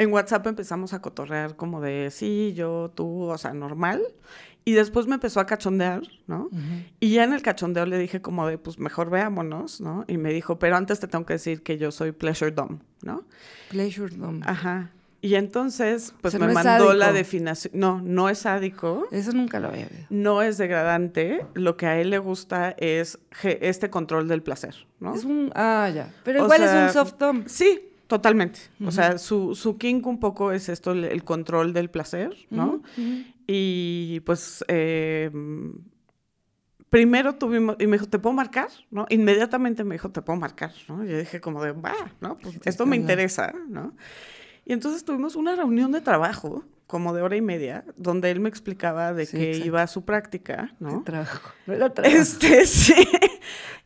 [0.00, 4.02] En WhatsApp empezamos a cotorrear como de sí, yo, tú, o sea, normal.
[4.64, 6.48] Y después me empezó a cachondear, ¿no?
[7.00, 10.04] Y ya en el cachondeo le dije como de, pues mejor veámonos, ¿no?
[10.06, 13.24] Y me dijo, pero antes te tengo que decir que yo soy pleasure dom, ¿no?
[13.70, 14.40] Pleasure dom.
[14.44, 14.90] Ajá.
[15.22, 17.72] Y entonces, pues sea, me no mandó la definición.
[17.74, 20.06] No, no es sádico, Eso nunca lo había oído.
[20.08, 21.44] no es degradante.
[21.52, 25.14] Lo que a él le gusta es este control del placer, ¿no?
[25.14, 25.52] Es un.
[25.54, 26.10] Ah, ya.
[26.24, 27.44] Pero O igual sea, es un soft dom.
[27.46, 28.58] Sí, totalmente.
[28.84, 32.82] O sea, su, su kink un poco es esto, el, el control del placer, ¿no?
[33.46, 35.30] Y pues eh,
[36.90, 38.68] primero tuvimos, y me dijo, ¿te puedo marcar?
[38.90, 39.06] ¿No?
[39.10, 40.72] Inmediatamente me dijo, ¿te puedo marcar?
[40.88, 41.04] ¿no?
[41.04, 42.36] Yo dije como de, va, ¿no?
[42.36, 43.94] Pues esto me interesa, ¿no?
[44.66, 48.48] Y entonces tuvimos una reunión de trabajo, como de hora y media, donde él me
[48.48, 49.66] explicaba de Sí, que exacto.
[49.66, 51.02] iba a su práctica, ¿no?
[51.04, 51.52] Trabajo.
[51.66, 52.16] No era trabajo.
[52.16, 52.94] Este, sí.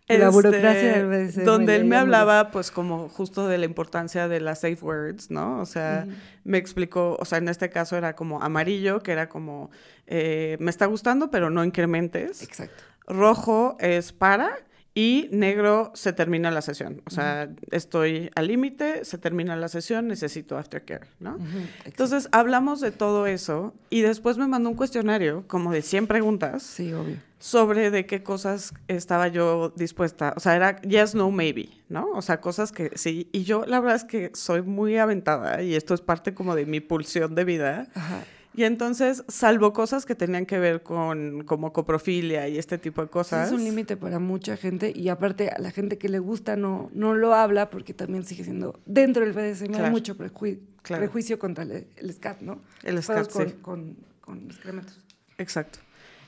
[0.07, 4.29] Este, La burocracia del BDSM, Donde él me hablaba, pues, como justo de la importancia
[4.29, 5.61] de las safe words, ¿no?
[5.61, 6.07] O sea,
[6.45, 9.71] me explicó, o sea, en este caso era como amarillo, que era como,
[10.07, 12.43] eh, me está gustando, pero no incrementes.
[12.43, 12.85] Exacto.
[13.07, 14.59] Rojo es para.
[14.97, 17.03] Y negro se termina la sesión.
[17.07, 21.37] O sea, estoy al límite, se termina la sesión, necesito aftercare, ¿no?
[21.85, 26.63] Entonces hablamos de todo eso y después me mandó un cuestionario como de 100 preguntas
[26.63, 27.17] Sí, obvio.
[27.41, 30.33] sobre de qué cosas estaba yo dispuesta.
[30.37, 32.11] O sea, era yes, no, maybe, ¿no?
[32.13, 33.29] O sea, cosas que sí.
[33.33, 36.67] Y yo la verdad es que soy muy aventada y esto es parte como de
[36.67, 37.89] mi pulsión de vida.
[37.97, 38.23] Ajá.
[38.57, 43.09] Y entonces, salvo cosas que tenían que ver con como coprofilia y este tipo de
[43.09, 43.49] cosas.
[43.49, 46.89] es un límite para mucha gente y aparte a la gente que le gusta no,
[46.95, 49.91] no lo habla porque también sigue siendo dentro del BDSM hay Claro.
[49.91, 51.01] mucho prejui- Claro.
[51.03, 52.61] prejuicio contra el, el SCAT, ¿no?
[52.85, 53.55] El SCAT, con, sí.
[53.63, 55.01] con, con excrementos.
[55.39, 55.79] Exacto.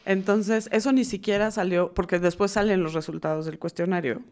[0.07, 4.23] Entonces, eso ni siquiera salió, porque después salen los resultados del cuestionario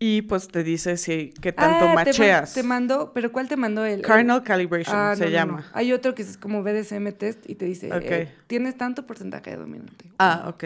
[0.00, 2.52] y pues te dice si qué tanto Ah, te macheas.
[2.54, 4.02] Te, mandó, pero ¿cuál te mandó el?
[4.02, 5.58] Carnal calibration Ah, se no, llama.
[5.60, 5.64] no.
[5.72, 9.56] Hay otro que es como BDSM test y te dice, eh, tienes tanto porcentaje de
[9.56, 10.04] dominante.
[10.18, 10.64] Ah, ok.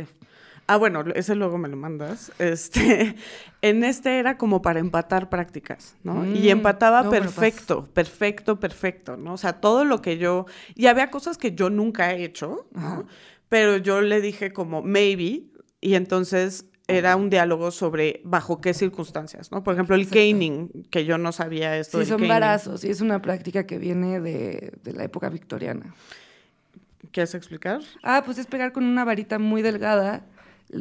[0.69, 2.33] Ah, bueno, ese luego me lo mandas.
[2.39, 3.17] Este,
[3.63, 6.25] en este era como para empatar prácticas, ¿no?
[6.25, 9.35] y Mm, empataba no perfecto, perfecto, perfecto, ¿no?
[9.35, 10.47] O sea, todo lo que yo...
[10.75, 13.07] Y había cosas que yo nunca he hecho, ¿no?
[13.53, 15.43] Pero yo le dije como maybe,
[15.83, 19.63] y entonces era un diálogo sobre bajo qué circunstancias, ¿no?
[19.63, 20.19] Por ejemplo, el Exacto.
[20.21, 22.29] caning, que yo no sabía esto Sí, son caning.
[22.31, 25.95] barazos y es una práctica que viene de, de la época victoriana.
[27.11, 27.83] ¿Quieres explicar?
[28.03, 30.25] Ah, pues es pegar con una varita muy delgada,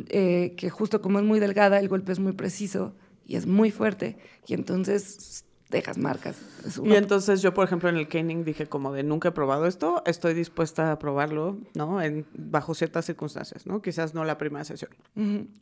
[0.07, 2.95] eh, que justo como es muy delgada, el golpe es muy preciso
[3.27, 4.17] y es muy fuerte,
[4.47, 6.37] y entonces dejas marcas.
[6.83, 10.03] Y entonces yo, por ejemplo, en el caning dije como de nunca he probado esto,
[10.05, 12.01] estoy dispuesta a probarlo, ¿no?
[12.01, 13.81] En, bajo ciertas circunstancias, ¿no?
[13.81, 14.91] Quizás no la primera sesión.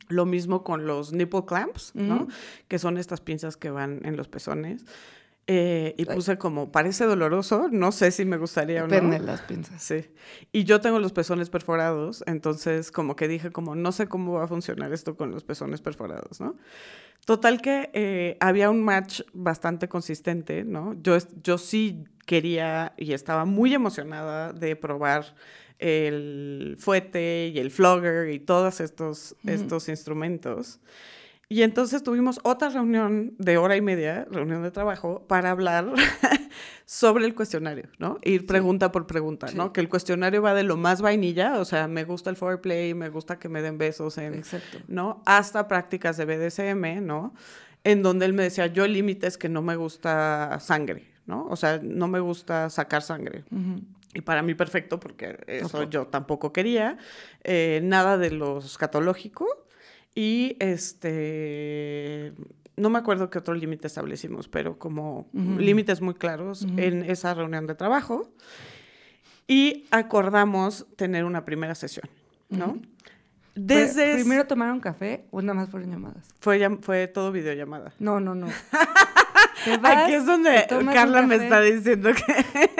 [0.08, 2.28] Lo mismo con los nipple clamps, ¿no?
[2.68, 4.84] Que son estas pinzas que van en los pezones.
[5.46, 8.94] Eh, y puse como, parece doloroso, no sé si me gustaría o no.
[8.94, 9.82] Depende de las pinzas.
[9.82, 10.06] Sí.
[10.52, 14.44] Y yo tengo los pezones perforados, entonces como que dije como, no sé cómo va
[14.44, 16.56] a funcionar esto con los pezones perforados, ¿no?
[17.24, 20.94] Total que eh, había un match bastante consistente, ¿no?
[21.02, 25.34] Yo, yo sí quería y estaba muy emocionada de probar
[25.80, 29.50] el fuete y el flogger y todos estos, Ujú.
[29.52, 30.80] estos instrumentos.
[31.52, 35.92] Y entonces tuvimos otra reunión de hora y media, reunión de trabajo, para hablar
[36.86, 38.18] sobre el cuestionario, ¿no?
[38.22, 39.56] Ir pregunta por pregunta, Sí.
[39.56, 39.72] ¿no?
[39.72, 43.08] Que el cuestionario va de lo más vainilla, o sea, me gusta el foreplay, me
[43.08, 44.78] gusta que me den besos en, Exacto.
[44.86, 45.22] ¿no?
[45.26, 47.34] Hasta prácticas de BDSM, ¿no?
[47.82, 51.46] En donde él me decía, yo el límite es que no me gusta sangre, ¿no?
[51.48, 53.44] O sea, no me gusta sacar sangre.
[53.50, 53.80] Ujú.
[54.14, 55.90] Y para mí perfecto, porque eso Tampoco.
[55.90, 56.96] yo tampoco quería.
[57.42, 59.46] Eh, nada de lo escatológico.
[60.14, 62.32] Y este.
[62.76, 67.66] No me acuerdo qué otro límite establecimos, pero como límites muy claros en esa reunión
[67.66, 68.32] de trabajo.
[69.46, 72.08] Y acordamos tener una primera sesión,
[72.48, 72.80] ¿no?
[73.54, 74.04] Desde.
[74.04, 76.28] Pero, ¿Primero tomaron café o nada más fueron llamadas?
[76.40, 77.92] Fue, fue todo videollamada.
[77.98, 78.46] No, no, no.
[79.82, 82.70] Vas, Aquí es donde Carla me está diciendo que.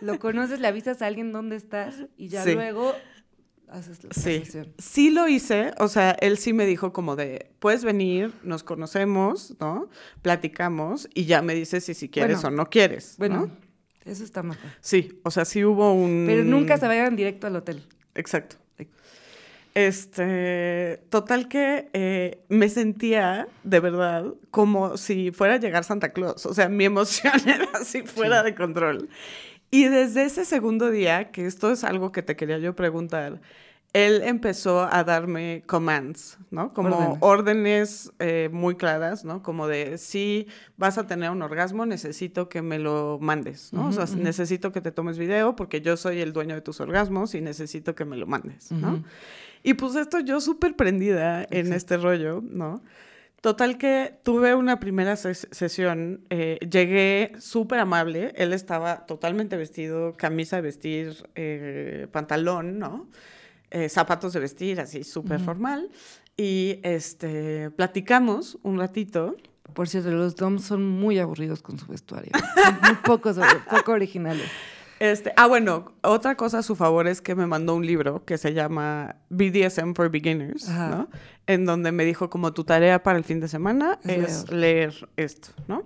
[0.00, 2.54] Lo conoces, le avisas a alguien dónde estás y ya Sí.
[2.54, 2.94] luego
[3.70, 4.42] haces la Sí,
[4.78, 9.54] sí lo hice, o sea, él sí me dijo como de, puedes venir, nos conocemos,
[9.60, 9.88] ¿no?
[10.22, 14.10] Platicamos y ya me dices si, si quieres Bueno, o no quieres, Bueno, ¿no?
[14.10, 14.70] eso está mejor.
[14.80, 16.24] Sí, o sea, sí hubo un...
[16.26, 17.82] Pero nunca se vayan directo al hotel.
[18.14, 18.56] Exacto.
[19.74, 26.44] Este, total que eh, me sentía de verdad como si fuera a llegar Santa Claus,
[26.44, 29.08] o sea, mi emoción era así fuera de control.
[29.70, 33.40] Y desde ese segundo día, que esto es algo que te quería yo preguntar,
[33.92, 36.72] él empezó a darme commands, ¿no?
[36.72, 37.18] Como Órdenes.
[37.20, 39.42] órdenes eh, muy claras, ¿no?
[39.42, 40.46] Como de, si
[40.76, 43.88] vas a tener un orgasmo, necesito que me lo mandes, ¿no?
[43.88, 47.34] o sea, necesito que te tomes video porque yo soy el dueño de tus orgasmos
[47.34, 49.02] y necesito que me lo mandes, ¿no?
[49.62, 52.82] Y pues esto yo súper prendida en este rollo, ¿no?
[53.40, 60.14] Total que tuve una primera ses- sesión, eh, llegué súper amable, él estaba totalmente vestido,
[60.14, 63.08] camisa de vestir, eh, pantalón, ¿no?
[63.70, 65.88] Eh, zapatos de vestir, así súper formal.
[66.36, 69.36] Y este, platicamos un ratito.
[69.74, 72.32] Por cierto, los DOMs son muy aburridos con su vestuario.
[72.82, 73.36] Muy pocos,
[73.70, 74.48] poco originales.
[75.00, 78.36] Este, ah, bueno, otra cosa a su favor es que me mandó un libro que
[78.38, 80.88] se llama BDSM for Beginners, Ajá.
[80.90, 81.08] ¿no?
[81.46, 85.08] En donde me dijo como tu tarea para el fin de semana Es es leer
[85.16, 85.84] esto, ¿no?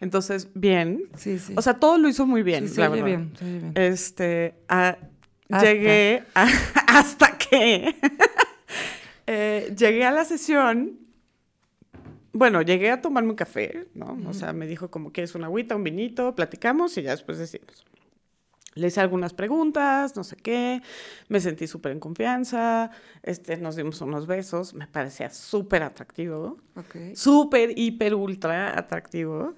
[0.00, 1.04] Entonces, bien.
[1.16, 1.52] Sí, sí.
[1.56, 3.04] O sea, todo lo hizo muy bien, sí, la verdad.
[3.04, 3.72] bien, bien.
[3.76, 4.96] Este, a-
[5.50, 5.62] Hasta.
[5.70, 6.48] llegué a-
[6.88, 7.94] hasta que
[9.26, 10.98] eh, llegué a la sesión.
[12.32, 14.18] Bueno, llegué a tomarme un café, ¿no?
[14.26, 17.84] O sea, me dijo como quieres una agüita, un vinito, platicamos y ya después decimos.
[18.74, 20.82] Le hice algunas preguntas, no sé qué,
[21.28, 22.90] me sentí súper en confianza,
[23.22, 26.58] este, nos dimos unos besos, me parecía súper atractivo
[27.14, 29.54] súper, hiper, ultra atractivo.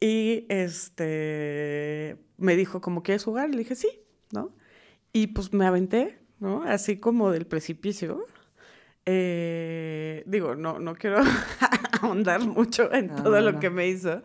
[0.00, 3.50] Y este me dijo, como quieres jugar?
[3.50, 3.88] Le dije, sí,
[4.32, 4.54] ¿no?
[5.12, 6.62] Y pues me aventé, ¿no?
[6.62, 8.24] Así como del precipicio.
[9.06, 11.18] Eh, digo, no, no quiero
[12.02, 13.60] ahondar mucho en No, todo no, lo no.
[13.60, 14.22] que me hizo,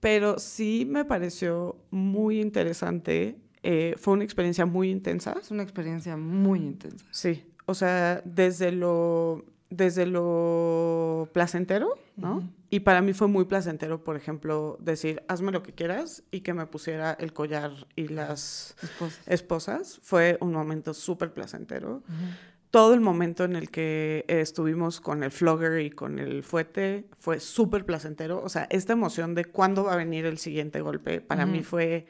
[0.00, 3.36] pero sí me pareció muy interesante.
[3.62, 5.36] Eh, fue una experiencia muy intensa.
[5.40, 7.04] Es una experiencia muy intensa.
[7.10, 12.36] Sí, o sea, desde lo, desde lo placentero, ¿no?
[12.38, 12.48] Ujú.
[12.70, 16.52] Y para mí fue muy placentero, por ejemplo, decir, hazme lo que quieras y que
[16.52, 19.20] me pusiera el collar y las Esposa.
[19.26, 20.00] esposas.
[20.02, 21.96] Fue un momento súper placentero.
[22.06, 22.26] Ujú.
[22.70, 27.40] Todo el momento en el que estuvimos con el flogger y con el fuete fue
[27.40, 28.42] súper placentero.
[28.42, 31.66] O sea, esta emoción de cuándo va a venir el siguiente golpe, para mí Ujú.
[31.68, 32.06] fue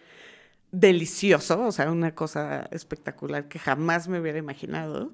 [0.73, 5.13] delicioso, o sea, una cosa espectacular que jamás me hubiera imaginado.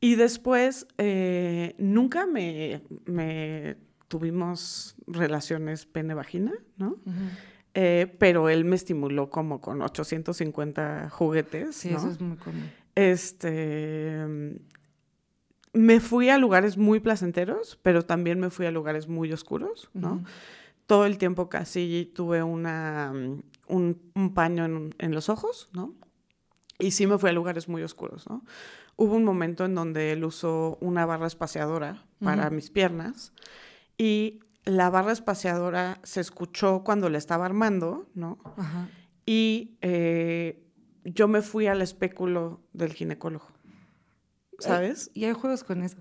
[0.00, 3.76] Y después, eh, nunca me, me
[4.08, 6.96] tuvimos relaciones pene-vagina, ¿no?
[7.74, 11.98] Eh, pero él me estimuló como con 850 juguetes, Sí, ¿no?
[11.98, 12.70] eso es muy común.
[12.94, 14.26] Este.
[15.72, 20.24] Me fui a lugares muy placenteros, pero también me fui a lugares muy oscuros, ¿no?
[20.86, 23.12] Todo el tiempo casi tuve una,
[23.68, 25.94] un, un paño en, en los ojos, ¿no?
[26.78, 28.44] Y sí me fui a lugares muy oscuros, ¿no?
[28.96, 33.32] Hubo un momento en donde él usó una barra espaciadora para mis piernas
[33.98, 38.38] y la barra espaciadora se escuchó cuando le estaba armando, ¿no?
[38.56, 38.88] Ajá.
[39.24, 40.66] Y eh,
[41.04, 43.46] yo me fui al espéculo del ginecólogo,
[44.58, 45.10] ¿sabes?
[45.14, 45.98] Y hay juegos con eso.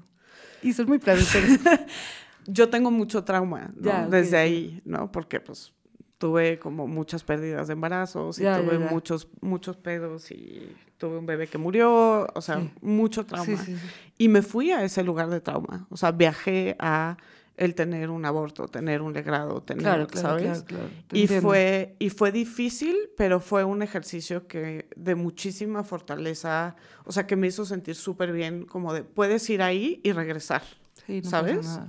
[0.62, 1.60] Y son muy placenteros.
[2.48, 3.84] Yo tengo mucho trauma, ¿no?
[3.84, 5.12] Ya, ok, Desde ahí, ¿no?
[5.12, 5.74] Porque pues
[6.18, 8.90] tuve como muchas pérdidas de embarazos y Ya, tuve ya.
[8.90, 12.72] muchos, muchos pedos y tuve un bebé que murió, o sea, Sí.
[12.82, 13.46] mucho trauma.
[13.46, 13.88] Sí, sí, sí.
[14.18, 17.18] Y me fui a ese lugar de trauma, o sea, viajé a
[17.58, 20.64] el tener un aborto, tener un legrado, tener, Claro, claro, ¿sabes?
[20.64, 21.48] claro, Y entiendo.
[21.48, 27.36] fue, y fue difícil, pero fue un ejercicio que de muchísima fortaleza, o sea, que
[27.38, 30.64] me hizo sentir súper bien, como de, puedes ir ahí y regresar.
[31.06, 31.80] Sí, no ¿sabes?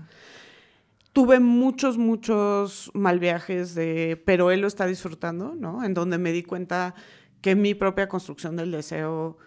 [1.16, 5.82] Tuve muchos, muchos mal viajes de, pero él lo está disfrutando, ¿no?
[5.82, 6.94] En donde me di cuenta
[7.40, 9.38] que mi propia construcción del deseo,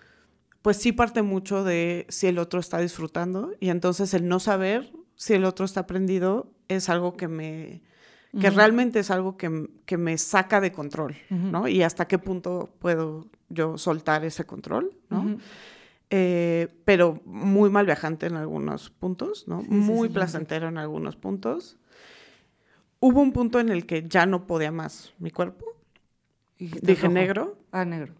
[0.64, 4.92] pues sí parte mucho de si el otro está disfrutando y entonces el no saber
[5.14, 7.84] si el otro está prendido es algo que me,
[8.42, 11.68] que realmente es algo que, que me saca de control, ¿no?
[11.68, 15.38] Y hasta qué punto puedo yo soltar ese control, ¿no?
[16.10, 19.68] Eh, pero muy mal viajante en algunos puntos, ¿no?
[19.70, 21.78] Sí, muy sí, placentero en algunos puntos.
[23.00, 25.66] Hubo un punto en el que ya no podía más mi cuerpo.
[26.82, 27.14] Dije rojo.
[27.14, 27.58] negro.
[27.72, 28.16] Ah, negro.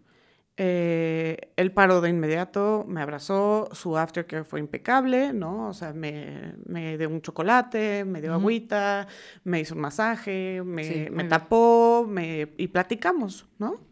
[0.56, 5.68] Eh, él paró de inmediato, me abrazó, su aftercare fue impecable, ¿no?
[5.68, 9.08] O sea, me, me dio un chocolate, me dio agüita,
[9.44, 13.89] me hizo un masaje, me, me tapó, me, y platicamos, ¿no?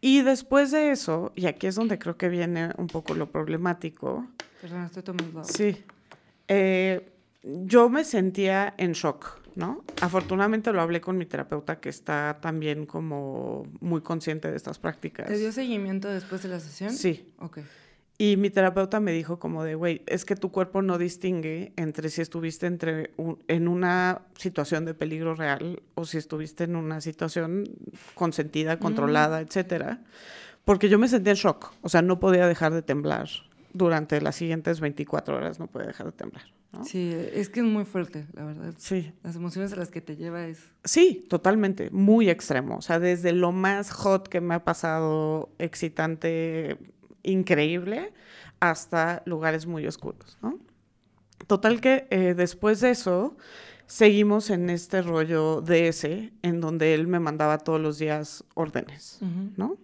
[0.00, 4.26] Y después de eso, y aquí es donde creo que viene un poco lo problemático,
[4.60, 5.44] Perdón, estoy tomando.
[5.44, 5.76] Sí.
[6.48, 9.84] Eh, yo me sentía en shock, ¿no?
[10.02, 15.26] Afortunadamente lo hablé con mi terapeuta que está también como muy consciente de estas prácticas.
[15.26, 16.90] ¿Te dio seguimiento después de la sesión?
[16.90, 17.32] Sí.
[17.38, 17.60] Ok.
[18.22, 22.10] Y mi terapeuta me dijo como de, güey, es que tu cuerpo no distingue entre
[22.10, 27.00] si estuviste entre un- en una situación de peligro real o si estuviste en una
[27.00, 27.64] situación
[28.14, 30.02] consentida, controlada, etcétera.
[30.66, 33.26] Porque yo me sentía en shock, o sea, no podía dejar de temblar
[33.72, 36.84] durante las siguientes 24 horas, no podía dejar de temblar, ¿no?
[36.84, 38.74] Sí, es que es muy fuerte, la verdad.
[38.76, 40.58] Sí, Las emociones a las que te lleva es...
[40.84, 42.76] Sí, totalmente, muy extremo.
[42.76, 46.76] O sea, desde lo más hot que me ha pasado, excitante,
[47.22, 48.12] increíble,
[48.60, 50.58] hasta lugares muy oscuros, ¿no?
[51.46, 53.36] Total que eh, después de eso,
[53.86, 56.04] seguimos en este rollo DS,
[56.42, 59.18] en donde él me mandaba todos los días órdenes.
[59.56, 59.76] ¿no?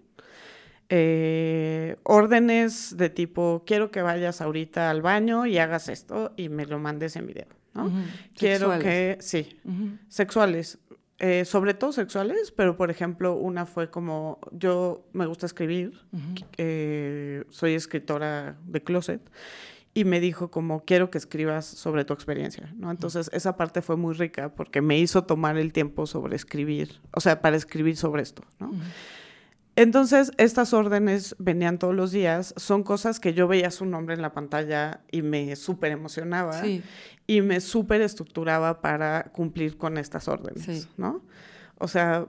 [0.89, 6.66] Eh, órdenes de tipo, quiero que vayas ahorita al baño y hagas esto y me
[6.66, 7.91] lo mandes en video, ¿no?
[8.37, 8.84] Quiero Sexuales.
[8.84, 9.61] que, sí.
[10.09, 10.78] Sexuales,
[11.19, 15.99] eh, sobre todo sexuales, pero por ejemplo, una fue como, yo me gusta escribir,
[16.59, 19.23] eh, soy escritora de closet,
[19.95, 22.91] y me dijo como, quiero que escribas sobre tu experiencia, ¿no?
[22.91, 27.21] Entonces, esa parte fue muy rica porque me hizo tomar el tiempo sobre escribir, o
[27.21, 28.73] sea, para escribir sobre esto, ¿no?
[29.77, 34.22] Entonces, estas órdenes venían todos los días, son cosas que yo veía su nombre en
[34.22, 36.83] la pantalla y me súper emocionaba Sí,
[37.27, 40.89] y me súper estructuraba para cumplir con estas órdenes, Sí.
[40.97, 41.22] ¿no?
[41.79, 42.27] O sea,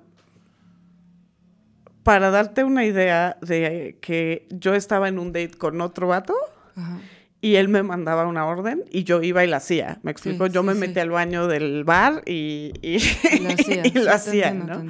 [2.04, 6.36] para darte una idea de que yo estaba en un date con otro vato
[6.76, 7.00] ajá.
[7.42, 10.00] y él me mandaba una orden y yo iba y la hacía.
[10.04, 10.48] ¿Me explico?
[10.48, 12.98] Sí, yo me metí al baño del bar y, y,
[13.36, 13.82] Y lo hacía.
[13.88, 14.84] y lo hacía, ¿no?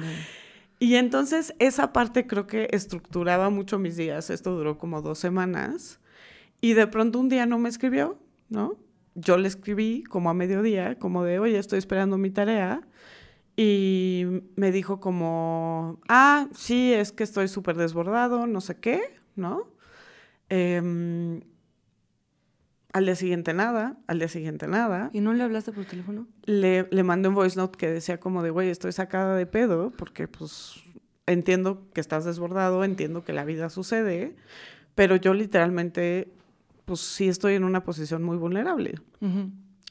[0.78, 4.30] Y entonces esa parte creo que estructuraba mucho mis días.
[4.30, 6.00] Esto duró como dos semanas.
[6.60, 8.18] Y de pronto un día no me escribió,
[8.48, 8.76] ¿no?
[9.14, 12.86] Yo le escribí como a mediodía, como de, oye, estoy esperando mi tarea.
[13.56, 14.24] Y
[14.54, 19.72] me dijo como, ah, sí, es que estoy súper desbordado, no sé qué, ¿no?
[20.48, 21.40] Em,
[22.92, 26.26] al día siguiente nada, al día siguiente nada ¿Y no le hablaste por teléfono?
[26.44, 29.90] le, le mandé un voice note que decía como de, güey, estoy sacada de pedo
[29.90, 30.82] porque pues
[31.26, 34.34] entiendo que estás desbordado, entiendo que la vida sucede,
[34.94, 36.32] pero yo literalmente
[36.86, 38.94] pues sí estoy en una posición muy vulnerable.
[39.20, 39.50] Ujú.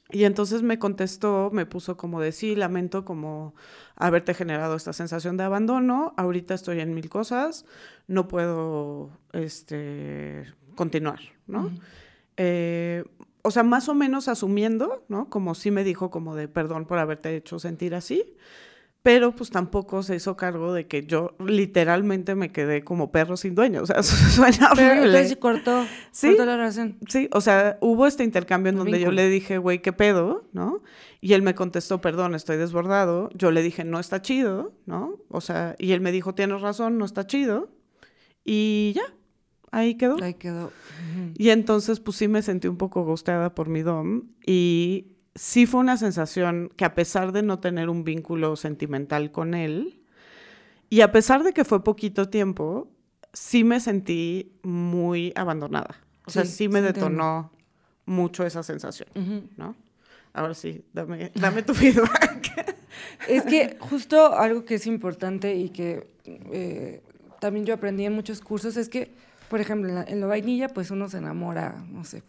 [0.09, 3.53] Y entonces me contestó, me puso como de, sí, lamento como
[3.95, 7.65] haberte generado esta sensación de abandono, ahorita estoy en mil cosas,
[8.07, 10.45] no puedo este,
[10.75, 11.65] continuar, ¿no?
[11.65, 11.79] Ujú.
[12.37, 13.03] Eh,
[13.41, 15.29] o sea, más o menos asumiendo, ¿no?
[15.29, 18.35] Como sí me dijo como de perdón por haberte hecho sentir así,
[19.03, 23.55] pero pues tampoco se hizo cargo de que yo literalmente me quedé como perro sin
[23.55, 25.05] dueño, o sea, suena Pero horrible.
[25.17, 26.27] entonces cortó, Sí.
[26.27, 26.97] cortó la relación.
[27.07, 29.15] Sí, o sea, hubo este intercambio en El donde yo vínculo.
[29.15, 30.43] le dije, güey, ¿qué pedo?
[30.51, 30.83] ¿No?
[31.21, 33.29] Y él me contestó, perdón, estoy desbordado.
[33.33, 35.15] Yo le dije, no está chido, ¿no?
[35.29, 37.69] O sea, y él me dijo, tienes razón, no está chido.
[38.43, 39.03] Y ya,
[39.77, 40.21] ahí quedó.
[40.21, 40.71] Ahí quedó.
[41.35, 45.79] Y entonces, pues sí me sentí un poco gusteada por mi dom y sí fue
[45.79, 50.01] una sensación que a pesar de no tener un vínculo sentimental con él,
[50.89, 52.89] y a pesar de que fue poquito tiempo,
[53.33, 55.97] sí me sentí muy abandonada.
[56.25, 57.51] O sea, Sí, sí me sí detonó
[58.05, 59.09] mucho esa sensación,
[59.57, 59.75] ¿no?
[60.33, 62.75] Ahora sí, dame, dame tu feedback.
[63.27, 67.01] Es que justo algo que es importante y que eh,
[67.39, 69.13] también yo aprendí en muchos cursos es que,
[69.49, 72.23] por ejemplo, en la, en la vainilla, pues uno se enamora, no sé,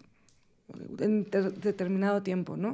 [1.01, 2.73] en ter- determinado tiempo, ¿no?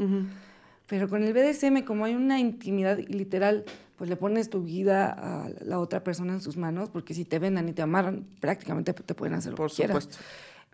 [0.87, 3.65] Pero con el BDSM, como hay una intimidad literal,
[3.97, 7.39] pues le pones tu vida a la otra persona en sus manos, porque si te
[7.39, 10.05] vendan y te amarran, prácticamente te pueden hacer lo Por que quieras.
[10.05, 10.23] supuesto.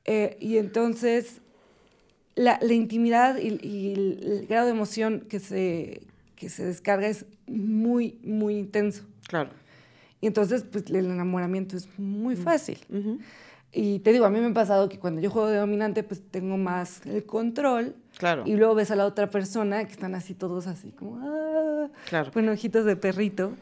[0.07, 1.41] Eh, y entonces,
[2.35, 6.03] la, la intimidad y, y el, el grado de emoción que se,
[6.35, 9.05] que se descarga es muy, muy intenso.
[9.29, 9.51] Claro.
[10.21, 12.79] Y entonces, pues el enamoramiento es muy fácil.
[12.89, 13.19] Ujú.
[13.73, 16.21] Y te digo, a mí me ha pasado que cuando yo juego de dominante, pues
[16.31, 17.95] tengo más el control.
[18.19, 18.43] Claro.
[18.45, 22.33] Y luego ves a la otra persona que están así todos así como, ah, Claro.
[22.33, 23.53] con ojitos de perrito,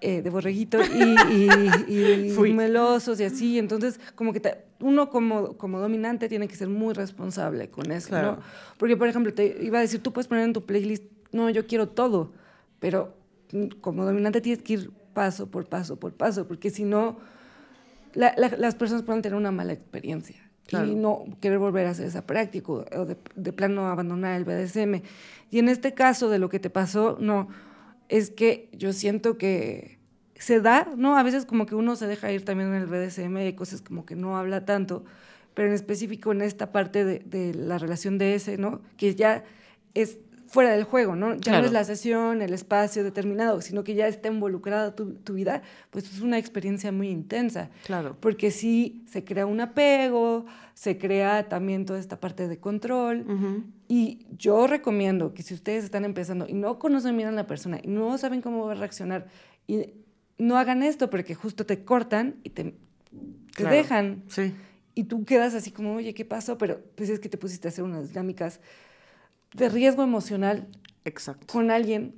[0.00, 1.14] eh, de borreguito, y,
[1.88, 3.58] y- y melosos y así.
[3.58, 8.08] Entonces, como que te- uno como, como dominante tiene que ser muy responsable con eso,
[8.08, 8.36] Claro.
[8.36, 8.42] ¿no?
[8.78, 11.66] Porque, por ejemplo, te iba a decir, tú puedes poner en tu playlist, no, yo
[11.66, 12.32] quiero todo,
[12.78, 13.14] pero
[13.52, 17.18] mm, como dominante tienes que ir paso por paso por paso, porque si no,
[18.14, 20.36] la- la- las personas pueden tener una mala experiencia
[20.66, 20.86] Claro.
[20.86, 25.02] y no querer volver a hacer esa práctica o de, de plano abandonar el BDSM.
[25.50, 27.48] Y en este caso de lo que te pasó, no,
[28.08, 29.98] es que yo siento que
[30.36, 31.16] se da, ¿no?
[31.18, 34.06] A veces como que uno se deja ir también en el BDSM, hay cosas como
[34.06, 35.04] que no habla tanto,
[35.54, 38.80] pero en específico en esta parte de, de la relación de ese, ¿no?
[38.96, 39.42] Que ya
[39.94, 40.18] es
[40.50, 41.34] fuera del juego, ¿no?
[41.34, 41.60] Ya Claro.
[41.60, 45.62] no es la sesión, el espacio determinado, sino que ya está involucrada tu, tu vida,
[45.90, 47.70] pues es una experiencia muy intensa.
[47.86, 48.16] Claro.
[48.18, 53.24] Porque sí se crea un apego, se crea también toda esta parte de control.
[53.28, 53.62] Ujú.
[53.86, 57.78] Y yo recomiendo que si ustedes están empezando y no conocen bien a la persona
[57.82, 59.28] y no saben cómo va a reaccionar,
[59.68, 59.94] y
[60.36, 62.74] no hagan esto porque justo te cortan y te, te
[63.54, 63.76] Claro.
[63.76, 64.24] dejan.
[64.28, 64.52] Sí.
[64.96, 66.58] Y tú quedas así como, oye, ¿qué pasó?
[66.58, 68.58] Pero pues es que te pusiste a hacer unas dinámicas
[69.54, 70.66] de riesgo emocional
[71.04, 71.46] Exacto.
[71.52, 72.14] con alguien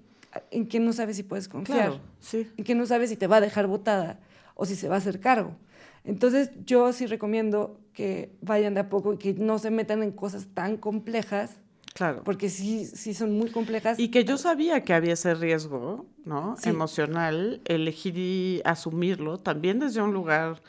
[0.50, 2.00] en quien no sabes si puedes confiar Claro.
[2.20, 2.50] Sí.
[2.56, 4.18] y que no sabes si te va a dejar botada
[4.54, 5.56] o si se va a hacer cargo.
[6.04, 10.10] Entonces, yo sí recomiendo que vayan de a poco y que no se metan en
[10.12, 11.58] cosas tan complejas,
[11.94, 12.22] Claro.
[12.24, 13.98] porque sí, sí son muy complejas.
[13.98, 16.56] Y que yo sabía que había ese riesgo, ¿no?
[16.58, 16.70] Sí.
[16.70, 20.62] Emocional, elegí asumirlo también desde un lugar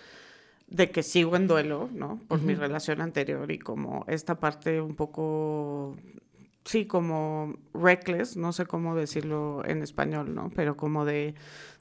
[0.68, 2.20] de que sigo en duelo, ¿no?
[2.28, 5.96] Por mi relación anterior y como esta parte un poco,
[6.66, 10.50] sí, como reckless, no sé cómo decirlo en español, ¿no?
[10.56, 11.36] Pero como de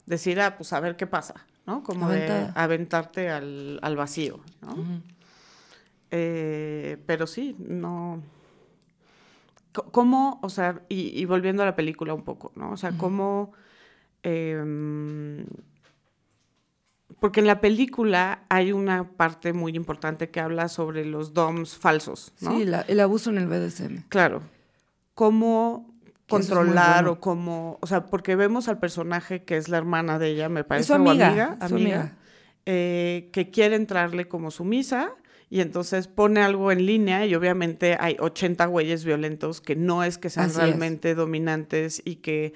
[0.05, 1.83] decir, ah, pues a ver qué pasa, ¿no?
[1.83, 4.75] Como de aventarte al, al vacío, ¿no?
[6.11, 8.21] Eh, pero sí, no...
[9.91, 12.71] ¿Cómo, o sea, y, y volviendo a la película un poco, ¿no?
[12.71, 13.53] O sea, cómo...
[14.21, 15.45] em,
[17.19, 22.33] porque en la película hay una parte muy importante que habla sobre los DOMs falsos,
[22.41, 22.51] ¿no?
[22.51, 24.03] Sí, la- el abuso en el BDSM.
[24.09, 24.41] Claro.
[25.13, 27.11] Cómo es controlar bueno.
[27.11, 30.63] o cómo, o sea, porque vemos al personaje que es la hermana de ella, me
[30.63, 32.17] parece, su o amiga, amiga, su amiga, amiga.
[32.65, 35.11] eh, que quiere entrarle como sumisa
[35.49, 40.17] y entonces pone algo en línea y obviamente hay 80 güeyes violentos que no es
[40.17, 40.57] que sean Así es.
[40.65, 42.53] realmente dominantes y que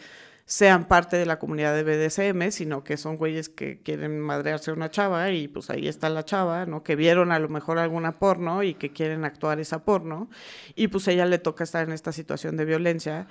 [0.49, 4.73] sean parte de la comunidad de BDSM, sino que son güeyes que quieren madrearse a
[4.73, 6.83] una chava y pues ahí está la chava, ¿no?
[6.83, 10.29] Que vieron a lo mejor alguna porno y que quieren actuar esa porno
[10.73, 13.27] y pues a ella le toca estar en esta situación de violencia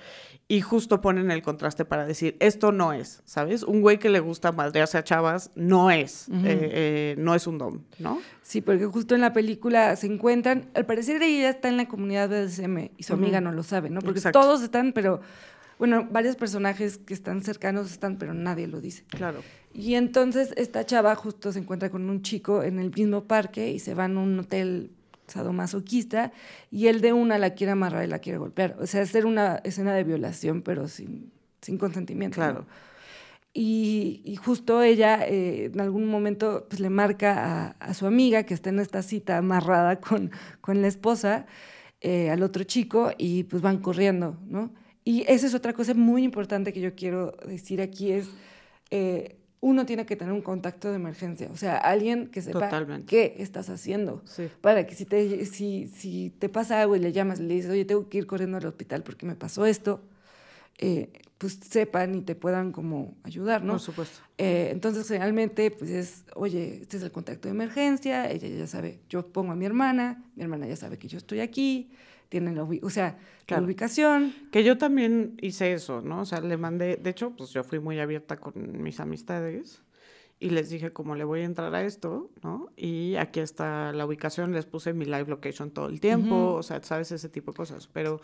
[0.47, 3.62] y justo ponen el contraste para decir, esto no es, ¿sabes?
[3.62, 7.57] Un güey que le gusta madrearse a chavas no es, eh, eh, no es un
[7.57, 8.21] dom, ¿no?
[8.43, 12.29] Sí, porque justo en la película se encuentran, al parecer ella está en la comunidad
[12.29, 14.03] BDSM y su amiga no lo sabe, ¿no?
[14.03, 14.39] Porque Exacto.
[14.39, 15.23] todos están, pero,
[15.79, 19.05] bueno, varios personajes que están cercanos están, pero nadie lo dice.
[19.09, 19.43] Claro.
[19.74, 23.79] Y entonces esta chava justo se encuentra con un chico en el mismo parque y
[23.79, 24.91] se van a un hotel
[25.27, 26.33] sadomasoquista
[26.70, 28.77] y él de una la quiere amarrar y la quiere golpear.
[28.81, 32.41] O sea, hacer una escena de violación, pero sin, sin consentimiento.
[32.41, 32.47] ¿no?
[32.47, 32.66] Claro.
[33.53, 38.45] Y, y justo ella eh, en algún momento pues, le marca a, a su amiga
[38.45, 41.47] que está en esta cita amarrada con, con la esposa,
[42.01, 44.72] eh, al otro chico, y pues van corriendo, ¿no?
[45.07, 48.27] Y esa es otra cosa muy importante que yo quiero decir aquí, es
[48.91, 53.07] eh, uno tiene que tener un contacto de emergencia, o sea, alguien que sepa Totalmente.
[53.07, 54.49] qué estás haciendo, Sí.
[54.61, 57.71] para que si te, si, si te pasa algo y le llamas y le dices,
[57.71, 60.03] oye, tengo que ir corriendo al hospital porque me pasó esto,
[60.79, 63.75] eh, pues sepan y te puedan como ayudar, ¿no?
[63.75, 64.19] Por supuesto.
[64.39, 68.99] Eh, entonces, realmente, pues es, oye, este es el contacto de emergencia, ella ya sabe,
[69.09, 71.91] yo pongo a mi hermana, mi hermana ya sabe que yo estoy aquí,
[72.29, 73.62] tienen la, o sea, Claro.
[73.62, 74.35] la ubicación.
[74.51, 76.20] Que yo también hice eso, ¿no?
[76.22, 79.83] O sea, le mandé, de hecho, pues yo fui muy abierta con mis amistades
[80.39, 82.68] y les dije como le voy a entrar a esto, ¿no?
[82.77, 86.83] Y aquí está la ubicación, les puse mi live location todo el tiempo, o sea,
[86.83, 88.20] sabes ese tipo de cosas, pero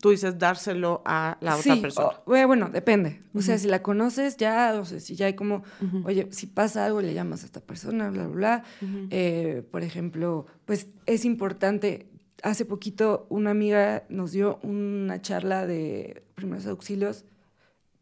[0.00, 2.08] tú dices dárselo a la otra sí, persona.
[2.24, 3.20] o- bueno, depende.
[3.34, 5.62] O sea, si la conoces ya, o sea, si ya hay como,
[6.04, 8.64] oye, si pasa algo, le llamas a esta persona, bla, bla, bla.
[9.10, 12.08] Eh, por ejemplo, pues es importante.
[12.42, 17.24] Hace poquito una amiga nos dio una charla de primeros auxilios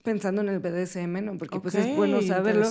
[0.03, 1.37] pensando en el BDSM, ¿no?
[1.37, 2.67] Porque pues es bueno saberlo.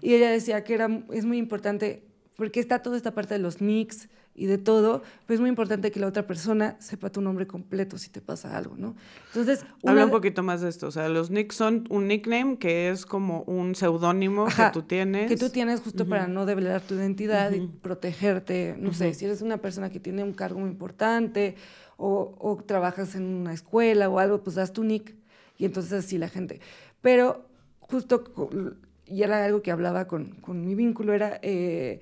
[0.00, 2.04] Y ella decía que era, es muy importante,
[2.36, 4.08] porque está toda esta parte de los nicks
[4.38, 7.98] y de todo, pero es muy importante que la otra persona sepa tu nombre completo
[7.98, 8.94] si te pasa algo, ¿no?
[9.26, 12.56] Entonces, una Habla un poquito más de esto, o sea, los nicks son un nickname
[12.58, 15.28] que es como un seudónimo que tú tienes.
[15.28, 19.42] que tú tienes justo para no develar tu identidad y protegerte, no sé, si eres
[19.42, 21.56] una persona que tiene un cargo muy importante
[21.96, 25.14] o, o trabajas en una escuela o algo, pues das tu nick
[25.58, 26.60] y entonces así la gente.
[27.02, 27.44] Pero
[27.80, 28.22] justo,
[29.06, 32.00] y era algo que hablaba con, con mi vínculo, era, eh,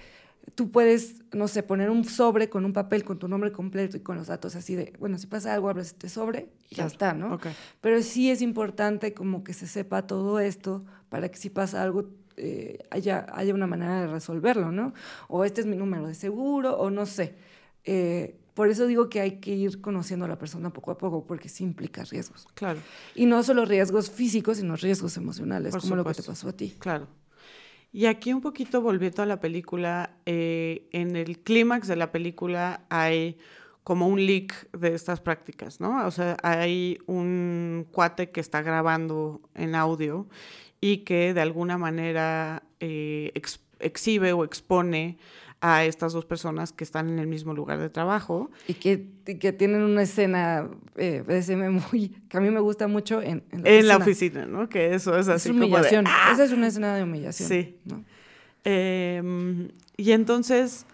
[0.55, 4.01] tú puedes, no sé, poner un sobre con un papel con tu nombre completo y
[4.01, 7.15] con los datos así de, bueno, si pasa algo, abres este sobre y ya está,
[7.15, 7.35] ¿no?
[7.35, 7.49] ok.
[7.81, 12.11] Pero sí es importante como que se sepa todo esto para que si pasa algo
[12.37, 14.93] eh, haya, haya una manera de resolverlo, ¿no?
[15.29, 17.35] O este es mi número de seguro, o no sé.
[17.85, 21.25] Eh, por eso digo que hay que ir conociendo a la persona poco a poco,
[21.27, 22.47] porque sí implica riesgos.
[22.55, 22.81] Claro.
[23.15, 26.53] Y no solo riesgos físicos, sino riesgos emocionales, Por como lo que te pasó a
[26.53, 26.75] ti.
[26.79, 27.07] Claro.
[27.97, 32.83] Y aquí un poquito volviendo a la película, eh, en el clímax de la película
[32.91, 33.39] hay
[33.85, 36.07] como un leak de estas prácticas, ¿no?
[36.07, 40.29] O sea, hay un cuate que está grabando en audio
[40.79, 45.17] y que de alguna manera eh, ex- exhibe o expone
[45.61, 48.51] a estas dos personas que están en el mismo lugar de trabajo.
[48.69, 51.23] Y que, y que tienen una escena eh,
[51.71, 54.69] muy, que a mí me gusta mucho en, en En la oficina, ¿no?
[54.69, 56.05] Que eso es Es así como de, humillación.
[56.07, 56.31] ¡ah!
[56.33, 57.49] Esa es una escena de humillación.
[57.49, 57.77] Sí.
[57.85, 58.05] ¿no?
[58.65, 60.87] Em, y entonces,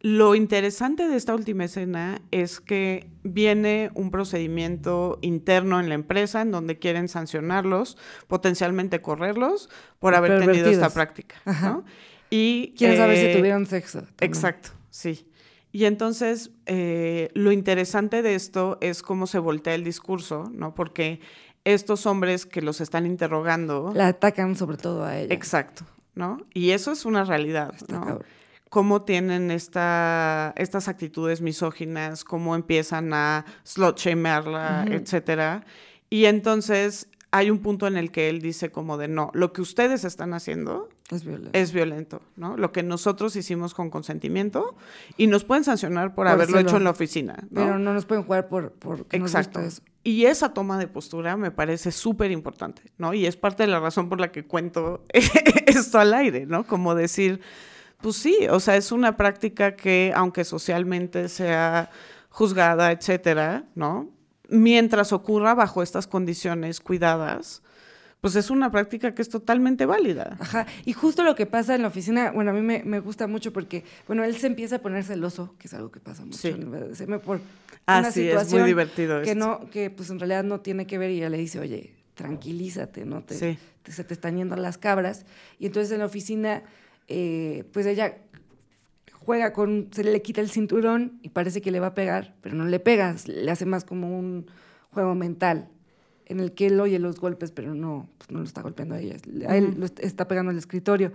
[0.00, 6.40] lo interesante de esta última escena es que viene un procedimiento interno en la empresa
[6.40, 7.98] en donde quieren sancionarlos,
[8.28, 11.36] potencialmente correrlos por haber tenido esta práctica.
[11.44, 11.84] ¿no?
[12.30, 13.98] Y, Quieren saber eh, si tuvieron sexo.
[14.00, 14.16] también.
[14.20, 15.26] Exacto, sí.
[15.72, 20.74] Y entonces, eh, lo interesante de esto es cómo se voltea el discurso, ¿no?
[20.74, 21.20] Porque
[21.64, 23.92] estos hombres que los están interrogando...
[23.94, 25.34] La atacan sobre todo a ella.
[25.34, 26.38] Exacto, ¿no?
[26.54, 28.00] Y eso es una realidad, Está ¿no?
[28.06, 28.26] cabrón.
[28.68, 35.64] Cómo tienen esta, estas actitudes misóginas, cómo empiezan a slut shamearla, etcétera.
[36.08, 39.60] Y entonces hay un punto en el que él dice como de no, lo que
[39.60, 41.50] ustedes están haciendo Es violento.
[41.52, 42.56] es violento, ¿no?
[42.56, 44.76] Lo que nosotros hicimos con consentimiento
[45.16, 47.62] y nos pueden sancionar por, Por haberlo hecho en la oficina, ¿no?
[47.62, 49.60] Pero no nos pueden jugar por, por que nos Exacto.
[49.60, 49.90] gusta eso.
[50.02, 53.12] Y esa toma de postura me parece súper importante, ¿no?
[53.12, 55.04] Y es parte de la razón por la que cuento
[55.66, 56.64] esto al aire, ¿no?
[56.64, 57.40] Como decir,
[58.00, 61.90] pues sí, o sea, es una práctica que, aunque socialmente sea
[62.30, 64.08] juzgada, etcétera, ¿no?
[64.48, 67.62] Mientras ocurra bajo estas condiciones cuidadas,
[68.20, 70.36] pues es una práctica que es totalmente válida.
[70.40, 70.66] Ajá.
[70.84, 73.52] Y justo lo que pasa en la oficina, bueno, a mí me, me gusta mucho
[73.52, 76.48] porque, bueno, él se empieza a poner celoso, que es algo que pasa mucho Sí.
[76.48, 77.40] en el por
[77.86, 79.38] Ah, una sí, es muy situación divertido que esto.
[79.38, 83.04] no, que pues en realidad no tiene que ver y ella le dice, oye, tranquilízate,
[83.06, 83.22] ¿no?
[83.22, 83.58] Te, Sí.
[83.82, 85.24] te- se te están yendo las cabras.
[85.58, 86.62] Y entonces en la oficina,
[87.08, 88.18] eh, pues ella
[89.24, 92.54] juega con, se le quita el cinturón y parece que le va a pegar, pero
[92.54, 94.46] no le pega, le hace más como un
[94.90, 95.68] juego mental
[96.30, 99.00] en el que él oye los golpes, pero no, pues no lo está golpeando a
[99.00, 99.16] ella,
[99.48, 101.12] a él lo est- está pegando al escritorio.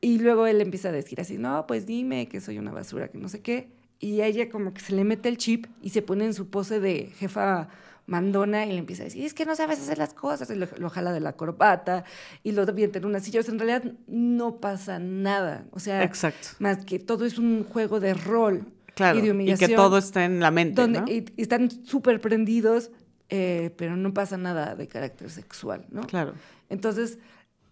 [0.00, 3.18] Y luego él empieza a decir así, no, pues dime que soy una basura, que
[3.18, 3.68] no sé qué.
[4.00, 6.48] Y a ella como que se le mete el chip y se pone en su
[6.48, 7.68] pose de jefa
[8.06, 10.66] mandona y le empieza a decir, es que no sabes hacer las cosas, y lo,
[10.76, 12.04] lo jala de la corbata
[12.42, 13.40] y lo avienta en una silla.
[13.40, 15.66] O sea, en realidad no pasa nada.
[15.70, 16.48] O sea, Exacto.
[16.58, 19.18] más que todo es un juego de rol Claro.
[19.20, 21.06] y de Y que todo está en la mente, donde ¿no?
[21.08, 22.90] y- y están súper prendidos,
[23.34, 26.02] eh, pero no pasa nada de carácter sexual, ¿no?
[26.02, 26.34] Claro.
[26.68, 27.18] Entonces,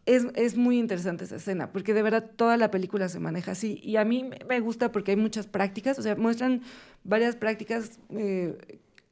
[0.07, 3.79] es, es muy interesante esa escena, porque de verdad toda la película se maneja así.
[3.83, 6.63] Y a mí me- gusta porque hay muchas prácticas, o sea, muestran
[7.05, 8.57] varias prácticas eh,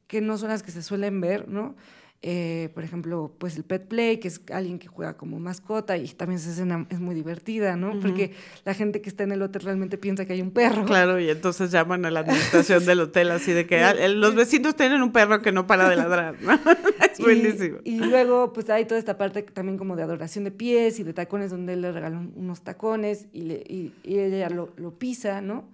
[0.07, 1.75] que no son las que se suelen ver, ¿no?
[2.21, 6.05] Eh, por ejemplo, pues el pet play, que es alguien que juega como mascota y
[6.09, 7.97] también esa escena es muy divertida, ¿no?
[8.01, 8.33] Porque
[8.65, 10.83] la gente que está en el hotel realmente piensa que hay un perro.
[10.83, 14.75] Claro, y entonces llaman a la administración del hotel así de que "Ah, los vecinos
[14.75, 16.51] tienen un perro que no para de ladrar, ¿no?
[17.09, 17.77] Es Y- buenísimo.
[17.85, 21.13] Y, luego, pues hay toda esta parte también como de adoración de pies y de
[21.13, 24.91] tacones, donde él le regala un- unos tacones y, le- y- y ella lo, lo
[24.91, 25.69] pisa, ¿no?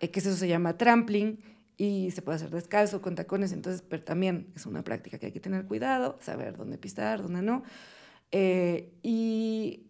[0.00, 1.38] Eh, que eso se llama trampling
[1.76, 5.32] y se puede hacer descalzo con tacones, entonces, pero también es una práctica que hay
[5.32, 7.62] que tener cuidado, saber dónde pisar, dónde no.
[8.30, 9.86] Eh, y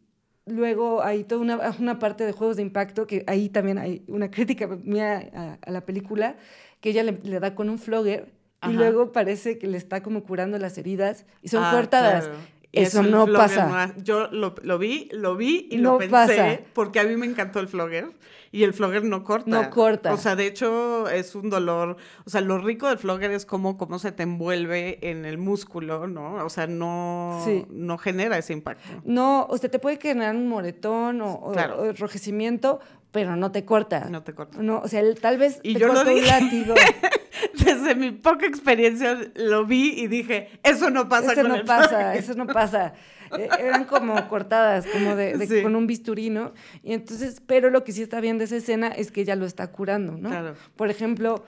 [0.47, 4.31] luego hay toda una, una parte de juegos de impacto que ahí también hay una
[4.31, 6.37] crítica mía a, a la película,
[6.81, 8.73] que ella le, le da con un flogger Ajá.
[8.73, 12.25] y luego parece que le está como curando las heridas y son Ah, cortadas.
[12.25, 12.39] claro.
[12.73, 13.67] Eso no pasa.
[13.67, 16.59] no ha- yo lo, lo vi, lo vi y No lo pensé pasa.
[16.73, 18.13] porque a mí me encantó el flogger
[18.51, 19.51] y el flogger no corta.
[19.51, 20.13] No corta.
[20.13, 21.97] O sea, de hecho es un dolor.
[22.25, 26.07] O sea, lo rico del flogger es cómo, cómo se te envuelve en el músculo,
[26.07, 26.45] ¿no?
[26.45, 27.67] O sea, no, Sí.
[27.71, 28.83] no genera ese impacto.
[29.05, 31.77] No, o sea, te puede generar un moretón o, o- Claro.
[31.79, 32.81] o enrojecimiento,
[33.13, 34.09] pero no te corta.
[34.11, 34.59] No te corta.
[34.61, 36.27] No, o sea, él tal vez Y te yo lo corta un dije.
[36.29, 36.75] látigo.
[37.65, 41.65] Desde mi poca experiencia lo vi y dije, eso no pasa eso con no el
[41.65, 42.95] pasa, eso no pasa.
[43.39, 45.63] Eh, eran como cortadas, como de, de- Sí.
[45.63, 46.53] con un bisturí, ¿no?
[46.83, 49.47] Y entonces, pero lo que sí está bien de esa escena es que ella lo
[49.47, 50.29] está curando, ¿no?
[50.29, 50.55] Claro.
[50.77, 51.45] Por ejemplo,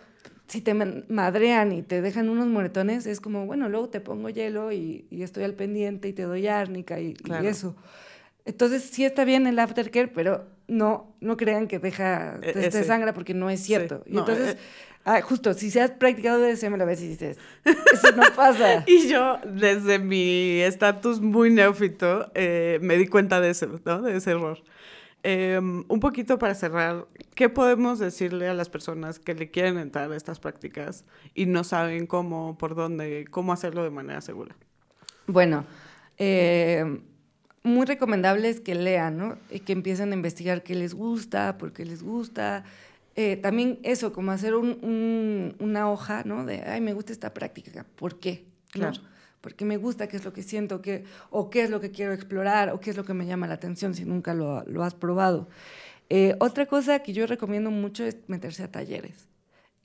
[0.46, 4.72] si te madrean y te dejan unos moretones, es como, bueno, luego te pongo hielo
[4.72, 7.14] y, y estoy al pendiente y te doy árnica y,
[7.44, 7.76] eso.
[8.44, 12.66] Entonces, sí está bien el aftercare, pero no, no crean que deja, E- te, te
[12.68, 12.84] ese.
[12.84, 14.02] sangra porque no es cierto.
[14.04, 14.10] Sí.
[14.10, 14.58] Y No, entonces, eh.
[15.04, 18.84] ah, justo, si se has practicado BDSM, lo ves y dices, eso no pasa.
[18.86, 24.02] Y yo, desde mi estatus muy neófito, eh, me di cuenta de eso, ¿no?
[24.02, 24.62] De ese error.
[25.26, 30.12] Eh, un poquito para cerrar, ¿qué podemos decirle a las personas que le quieren entrar
[30.12, 34.54] a estas prácticas y no saben cómo, por dónde, cómo hacerlo de manera segura?
[35.26, 35.64] Bueno,
[36.18, 37.00] eh,
[37.64, 39.38] muy recomendable es que lean, ¿no?
[39.50, 42.64] Y que empiecen a investigar qué les gusta, por qué les gusta.
[43.16, 46.44] Eh, también eso, como hacer un- un- una hoja, ¿no?
[46.44, 48.44] De, ay, me gusta esta práctica, ¿por qué?
[48.74, 48.90] ¿No?
[48.90, 49.00] Claro.
[49.40, 52.12] Porque me gusta, qué es lo que siento, qué, o qué es lo que quiero
[52.12, 54.94] explorar, o qué es lo que me llama la atención si nunca lo, lo has
[54.94, 55.48] probado.
[56.10, 59.26] Eh, otra cosa que yo recomiendo mucho es meterse a talleres.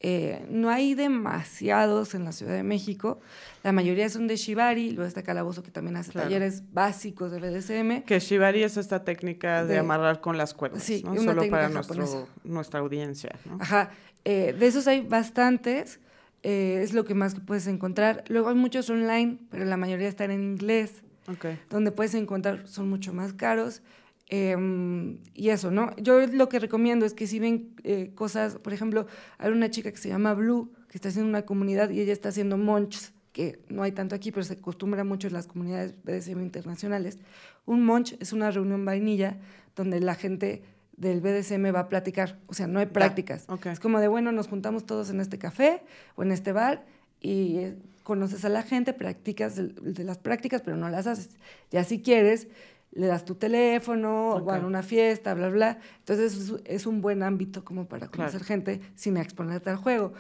[0.02, 3.20] Eh, no hay demasiados en la Ciudad de México.
[3.64, 6.28] La mayoría son de Shibari, luego está Calabozo que también hace Claro.
[6.28, 8.04] talleres básicos de BDSM.
[8.06, 11.16] Que Shibari es esta técnica de, De- amarrar con las cuerdas, Sí, ¿no?
[11.22, 13.58] Solo para nuestro, nuestra audiencia, ¿no?
[13.60, 13.92] Ajá.
[14.26, 16.00] Eh, de esos hay bastantes.
[16.42, 18.24] eh, es lo que más que puedes encontrar.
[18.30, 21.04] Luego hay muchos online, pero la mayoría están en inglés.
[21.28, 21.46] Ok.
[21.70, 23.82] donde puedes encontrar son mucho más caros.
[24.30, 25.96] Eh, y eso, ¿no?
[25.98, 29.08] Yo lo que recomiendo es que si ven eh, cosas, por ejemplo,
[29.38, 32.30] hay una chica que se llama Blue, que está haciendo una comunidad y ella está
[32.30, 36.42] haciendo munch, que no hay tanto aquí, pero se acostumbra mucho en las comunidades BDSM
[36.42, 37.20] internacionales.
[37.66, 39.38] Un munch es una reunión vainilla
[39.76, 40.64] donde la gente
[40.98, 43.46] del BDSM va a platicar, o sea, no hay prácticas.
[43.48, 43.68] ok.
[43.68, 45.82] Es como de, bueno, nos juntamos todos en este café
[46.16, 46.86] o en este bar
[47.22, 51.30] y eh, conoces a la gente, practicas el- de las prácticas, pero no las haces.
[51.72, 52.48] Ya si quieres,
[52.92, 54.42] le das tu teléfono, Ok.
[54.42, 55.80] o van a una fiesta, bla, bla.
[56.00, 58.32] Entonces es, un buen ámbito como para Claro.
[58.32, 60.14] conocer gente sin exponerte al juego.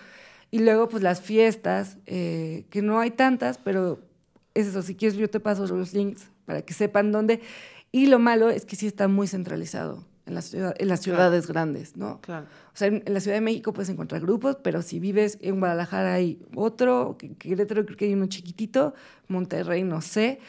[0.51, 3.99] Y luego, pues las fiestas, eh, que no hay tantas, pero
[4.53, 7.41] es eso, si quieres yo te paso los links para que sepan dónde.
[7.91, 11.17] Y lo malo es que sí está muy centralizado en, la ciudad, en las Claro.
[11.17, 12.19] ciudades grandes, ¿no?
[12.21, 12.45] Claro.
[12.73, 15.59] O sea, en, en la Ciudad de México puedes encontrar grupos, pero si vives en
[15.59, 18.93] Guadalajara hay otro, que- Querétaro creo que hay uno chiquitito,
[19.27, 20.39] Monterrey no sé,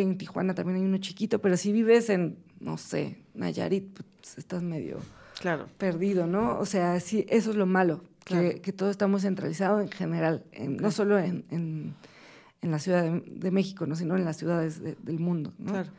[0.00, 4.62] en Tijuana también hay uno chiquito, pero si vives en, no sé, Nayarit, pues estás
[4.62, 4.98] medio
[5.40, 5.66] Claro.
[5.78, 6.58] perdido, ¿no?
[6.58, 8.48] O sea, sí, eso es lo malo, Claro.
[8.50, 11.94] que, que todo está muy centralizado en general, en- no solo en, en-
[12.62, 13.94] en la Ciudad de, de México, ¿no?
[13.96, 15.72] sino en las ciudades de- del mundo, ¿no?
[15.72, 15.90] Claro.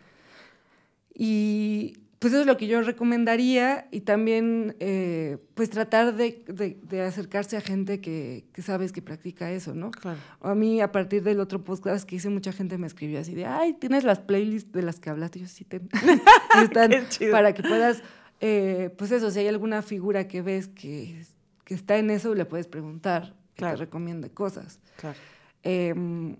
[1.13, 6.79] Y pues eso es lo que yo recomendaría y también eh, pues tratar de, de-
[6.81, 9.91] de acercarse a gente que, que sabes que practica eso, ¿no?
[9.91, 10.17] Claro.
[10.41, 13.45] A mí a partir del otro podcast que hice mucha gente me escribió así de,
[13.45, 15.39] ay, ¿tienes las playlists de las que hablaste?
[15.39, 15.89] Y yo sí, ten.
[16.61, 16.91] Están
[17.31, 18.01] para que puedas,
[18.41, 21.23] eh, pues eso, si hay alguna figura que ves que,
[21.65, 23.77] que está en eso, le puedes preguntar que Claro.
[23.77, 24.79] te recomiende cosas.
[24.97, 25.17] Claro.
[25.63, 26.35] Em,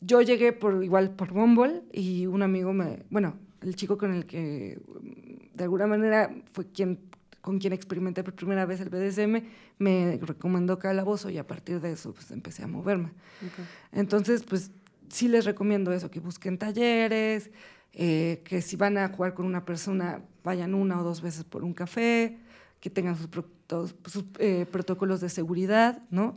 [0.00, 4.26] yo llegué por igual por Bumble y un amigo me, bueno, el chico con el
[4.26, 6.98] que mm, de alguna manera fue quien
[7.40, 9.42] con quien experimenté por primera vez el BDSM,
[9.78, 13.10] me recomendó Calabozo y a partir de eso pues empecé a moverme.
[13.92, 14.70] Entonces, pues
[15.08, 17.50] sí les recomiendo eso, que busquen talleres,
[17.94, 21.64] eh, que si van a jugar con una persona, vayan una o dos veces por
[21.64, 22.36] un café,
[22.80, 26.36] que tengan sus, pro- todos sus, eh, protocolos de seguridad, ¿no?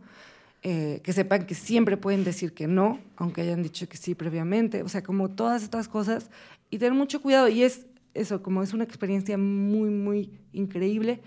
[0.63, 4.83] eh, que sepan que siempre pueden decir que no, aunque hayan dicho que sí previamente,
[4.83, 6.29] o sea, como todas estas cosas,
[6.71, 7.85] y tener mucho cuidado, y es
[8.15, 11.21] eso, como es una experiencia muy, muy increíble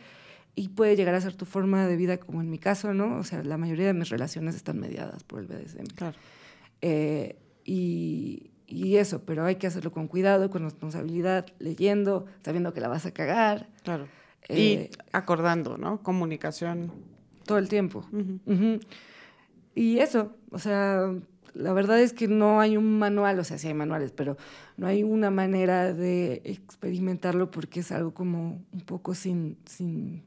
[0.56, 3.18] y puede llegar a ser tu forma de vida, como en mi caso, ¿no?
[3.18, 5.86] O sea, la mayoría de mis relaciones están mediadas por el BDSM.
[5.94, 6.16] Claro.
[6.80, 12.80] Eh, y, y eso, pero hay que hacerlo con cuidado, con responsabilidad, leyendo, sabiendo que
[12.80, 13.68] la vas a cagar.
[13.82, 14.06] Claro.
[14.48, 16.02] Eh, y acordando, ¿no?
[16.02, 16.92] Comunicación.
[17.44, 18.06] todo el tiempo.
[18.12, 18.40] Ujú.
[18.46, 18.80] Ujú.
[19.74, 21.12] Y eso, o sea,
[21.54, 24.36] la verdad es que no hay un manual, o sea, sí hay manuales, pero
[24.76, 30.22] no hay una manera de experimentarlo porque es algo como un poco sin, sin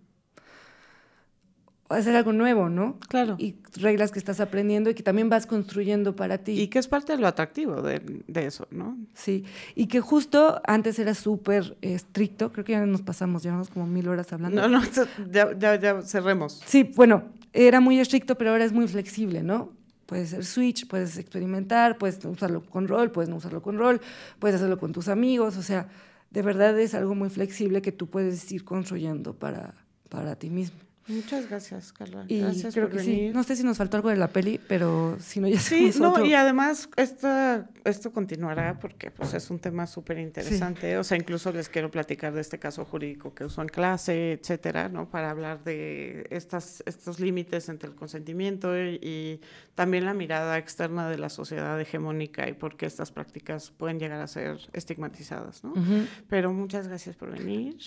[1.89, 2.97] hacer algo nuevo, ¿no?
[3.07, 3.35] Claro.
[3.37, 6.59] Y reglas que estás aprendiendo y que también vas construyendo para ti.
[6.59, 8.97] Y que es parte de lo atractivo de, de eso, ¿no?
[9.13, 9.45] Sí,
[9.75, 14.07] y que justo antes era súper estricto, creo que ya nos pasamos, llevamos como mil
[14.07, 14.61] horas hablando.
[14.61, 14.81] No, no,
[15.31, 16.61] ya, ya, ya cerremos.
[16.65, 17.23] Sí, bueno,
[17.53, 19.76] era muy estricto, pero ahora es muy flexible, ¿no?
[20.07, 24.01] Puedes ser switch, puedes experimentar, puedes usarlo con rol, puedes no usarlo con rol,
[24.39, 25.89] puedes hacerlo con tus amigos, o sea,
[26.31, 29.75] de verdad es algo muy flexible que tú puedes ir construyendo para,
[30.09, 30.86] para ti mismo.
[31.07, 32.25] Muchas gracias, Carla.
[32.27, 33.29] Y gracias creo por que venir.
[33.29, 33.33] sí.
[33.33, 36.11] No sé si nos faltó algo de la peli, pero si no ya Sí, no,
[36.11, 36.25] otro.
[36.25, 40.97] y además esta, esto continuará porque pues, es un tema súper interesante.
[40.97, 44.89] O sea, incluso les quiero platicar de este caso jurídico que usó en clase, etcétera,
[44.89, 45.09] ¿no?
[45.09, 49.41] Para hablar de estas, estos límites entre el consentimiento y, y
[49.75, 54.19] también la mirada externa de la sociedad hegemónica y por qué estas prácticas pueden llegar
[54.19, 55.73] a ser estigmatizadas, ¿no?
[56.27, 57.77] Pero muchas gracias por venir.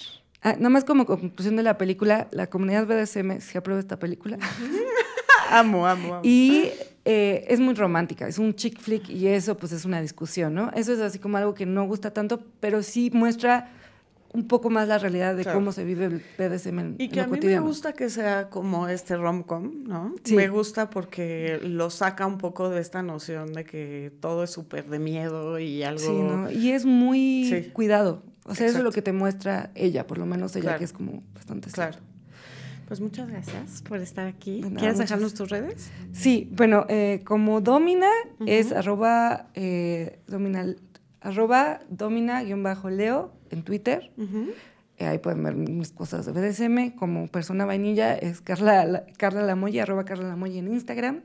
[0.42, 4.38] Ah, nada más como conclusión de la película, la comunidad BDSM se aprueba esta película.
[5.50, 6.20] Amo, amo, amo.
[6.22, 6.70] Y
[7.04, 10.70] eh, es muy romántica, es un chick flick y eso pues es una discusión, ¿no?
[10.76, 13.68] Eso es así como algo que no gusta tanto, pero sí muestra
[14.32, 15.58] un poco más la realidad de Claro.
[15.58, 17.62] cómo se vive el BDSM en, Y en que lo a mí cotidiano.
[17.62, 20.14] me gusta que sea como este rom-com, ¿no?
[20.22, 20.36] Sí.
[20.36, 24.84] Me gusta porque lo saca un poco de esta noción de que todo es súper
[24.88, 25.98] de miedo y algo...
[25.98, 26.48] Sí, ¿no?
[26.48, 27.70] Y es muy Sí.
[27.72, 28.22] cuidado.
[28.50, 30.78] O sea, eso es lo que te muestra ella, por lo menos ella Claro.
[30.78, 31.98] que es como bastante Claro.
[32.86, 34.62] Pues muchas gracias por estar aquí.
[34.62, 35.90] Nada, ¿Quieres muchas- dejarnos tus redes?
[36.12, 38.08] Sí, bueno, eh, como Domina
[38.46, 40.80] es arroba, eh, dominal,
[41.20, 44.10] arroba domina-leo en Twitter.
[44.98, 46.90] Eh, ahí pueden ver mis cosas de BDSM.
[46.96, 51.20] Como persona vainilla es Carla, La- Carla Lamoya, arroba Carla Lamoya en Instagram.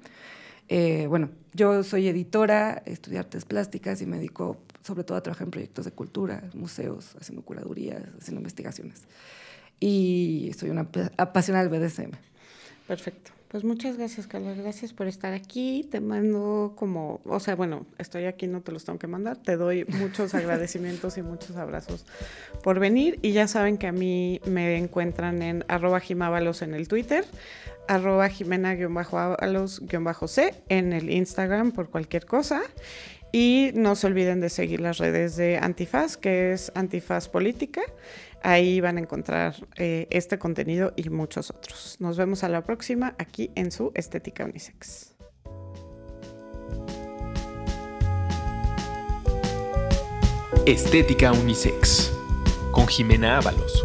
[0.68, 5.48] Eh, bueno, yo soy editora, estudié artes plásticas y me dedico sobre todo a trabajar
[5.48, 9.04] en proyectos de cultura, museos, haciendo curadurías, haciendo investigaciones.
[9.80, 12.12] Y soy una ap- apasionada del BDSM.
[12.88, 13.32] Perfecto.
[13.50, 14.54] Pues muchas gracias, Carla.
[14.54, 15.88] Gracias por estar aquí.
[15.90, 19.38] Te mando como, o sea, bueno, estoy aquí, no te los tengo que mandar.
[19.38, 22.06] Te doy muchos agradecimientos y muchos abrazos
[22.64, 23.18] por venir.
[23.22, 27.24] Y ya saben que a mí me encuentran en arroba jimábalos en el Twitter,
[27.88, 32.62] arroba jimena-ábalos-c en el Instagram por cualquier cosa.
[33.36, 37.82] Y no se olviden de seguir las redes de Antifaz, que es Antifaz Política.
[38.42, 41.98] Ahí van a encontrar eh, este contenido y muchos otros.
[42.00, 45.16] Nos vemos a la próxima aquí en su Estética Unisex.
[50.66, 52.14] Estética Unisex.
[52.72, 53.84] Con Jimena Ábalos.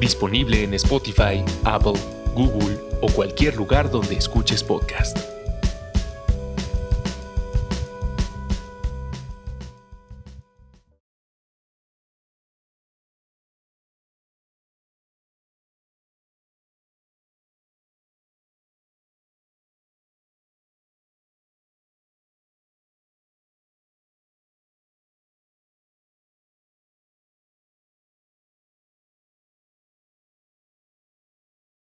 [0.00, 2.00] Disponible en Spotify, Apple,
[2.36, 5.35] Google o cualquier lugar donde escuches podcast.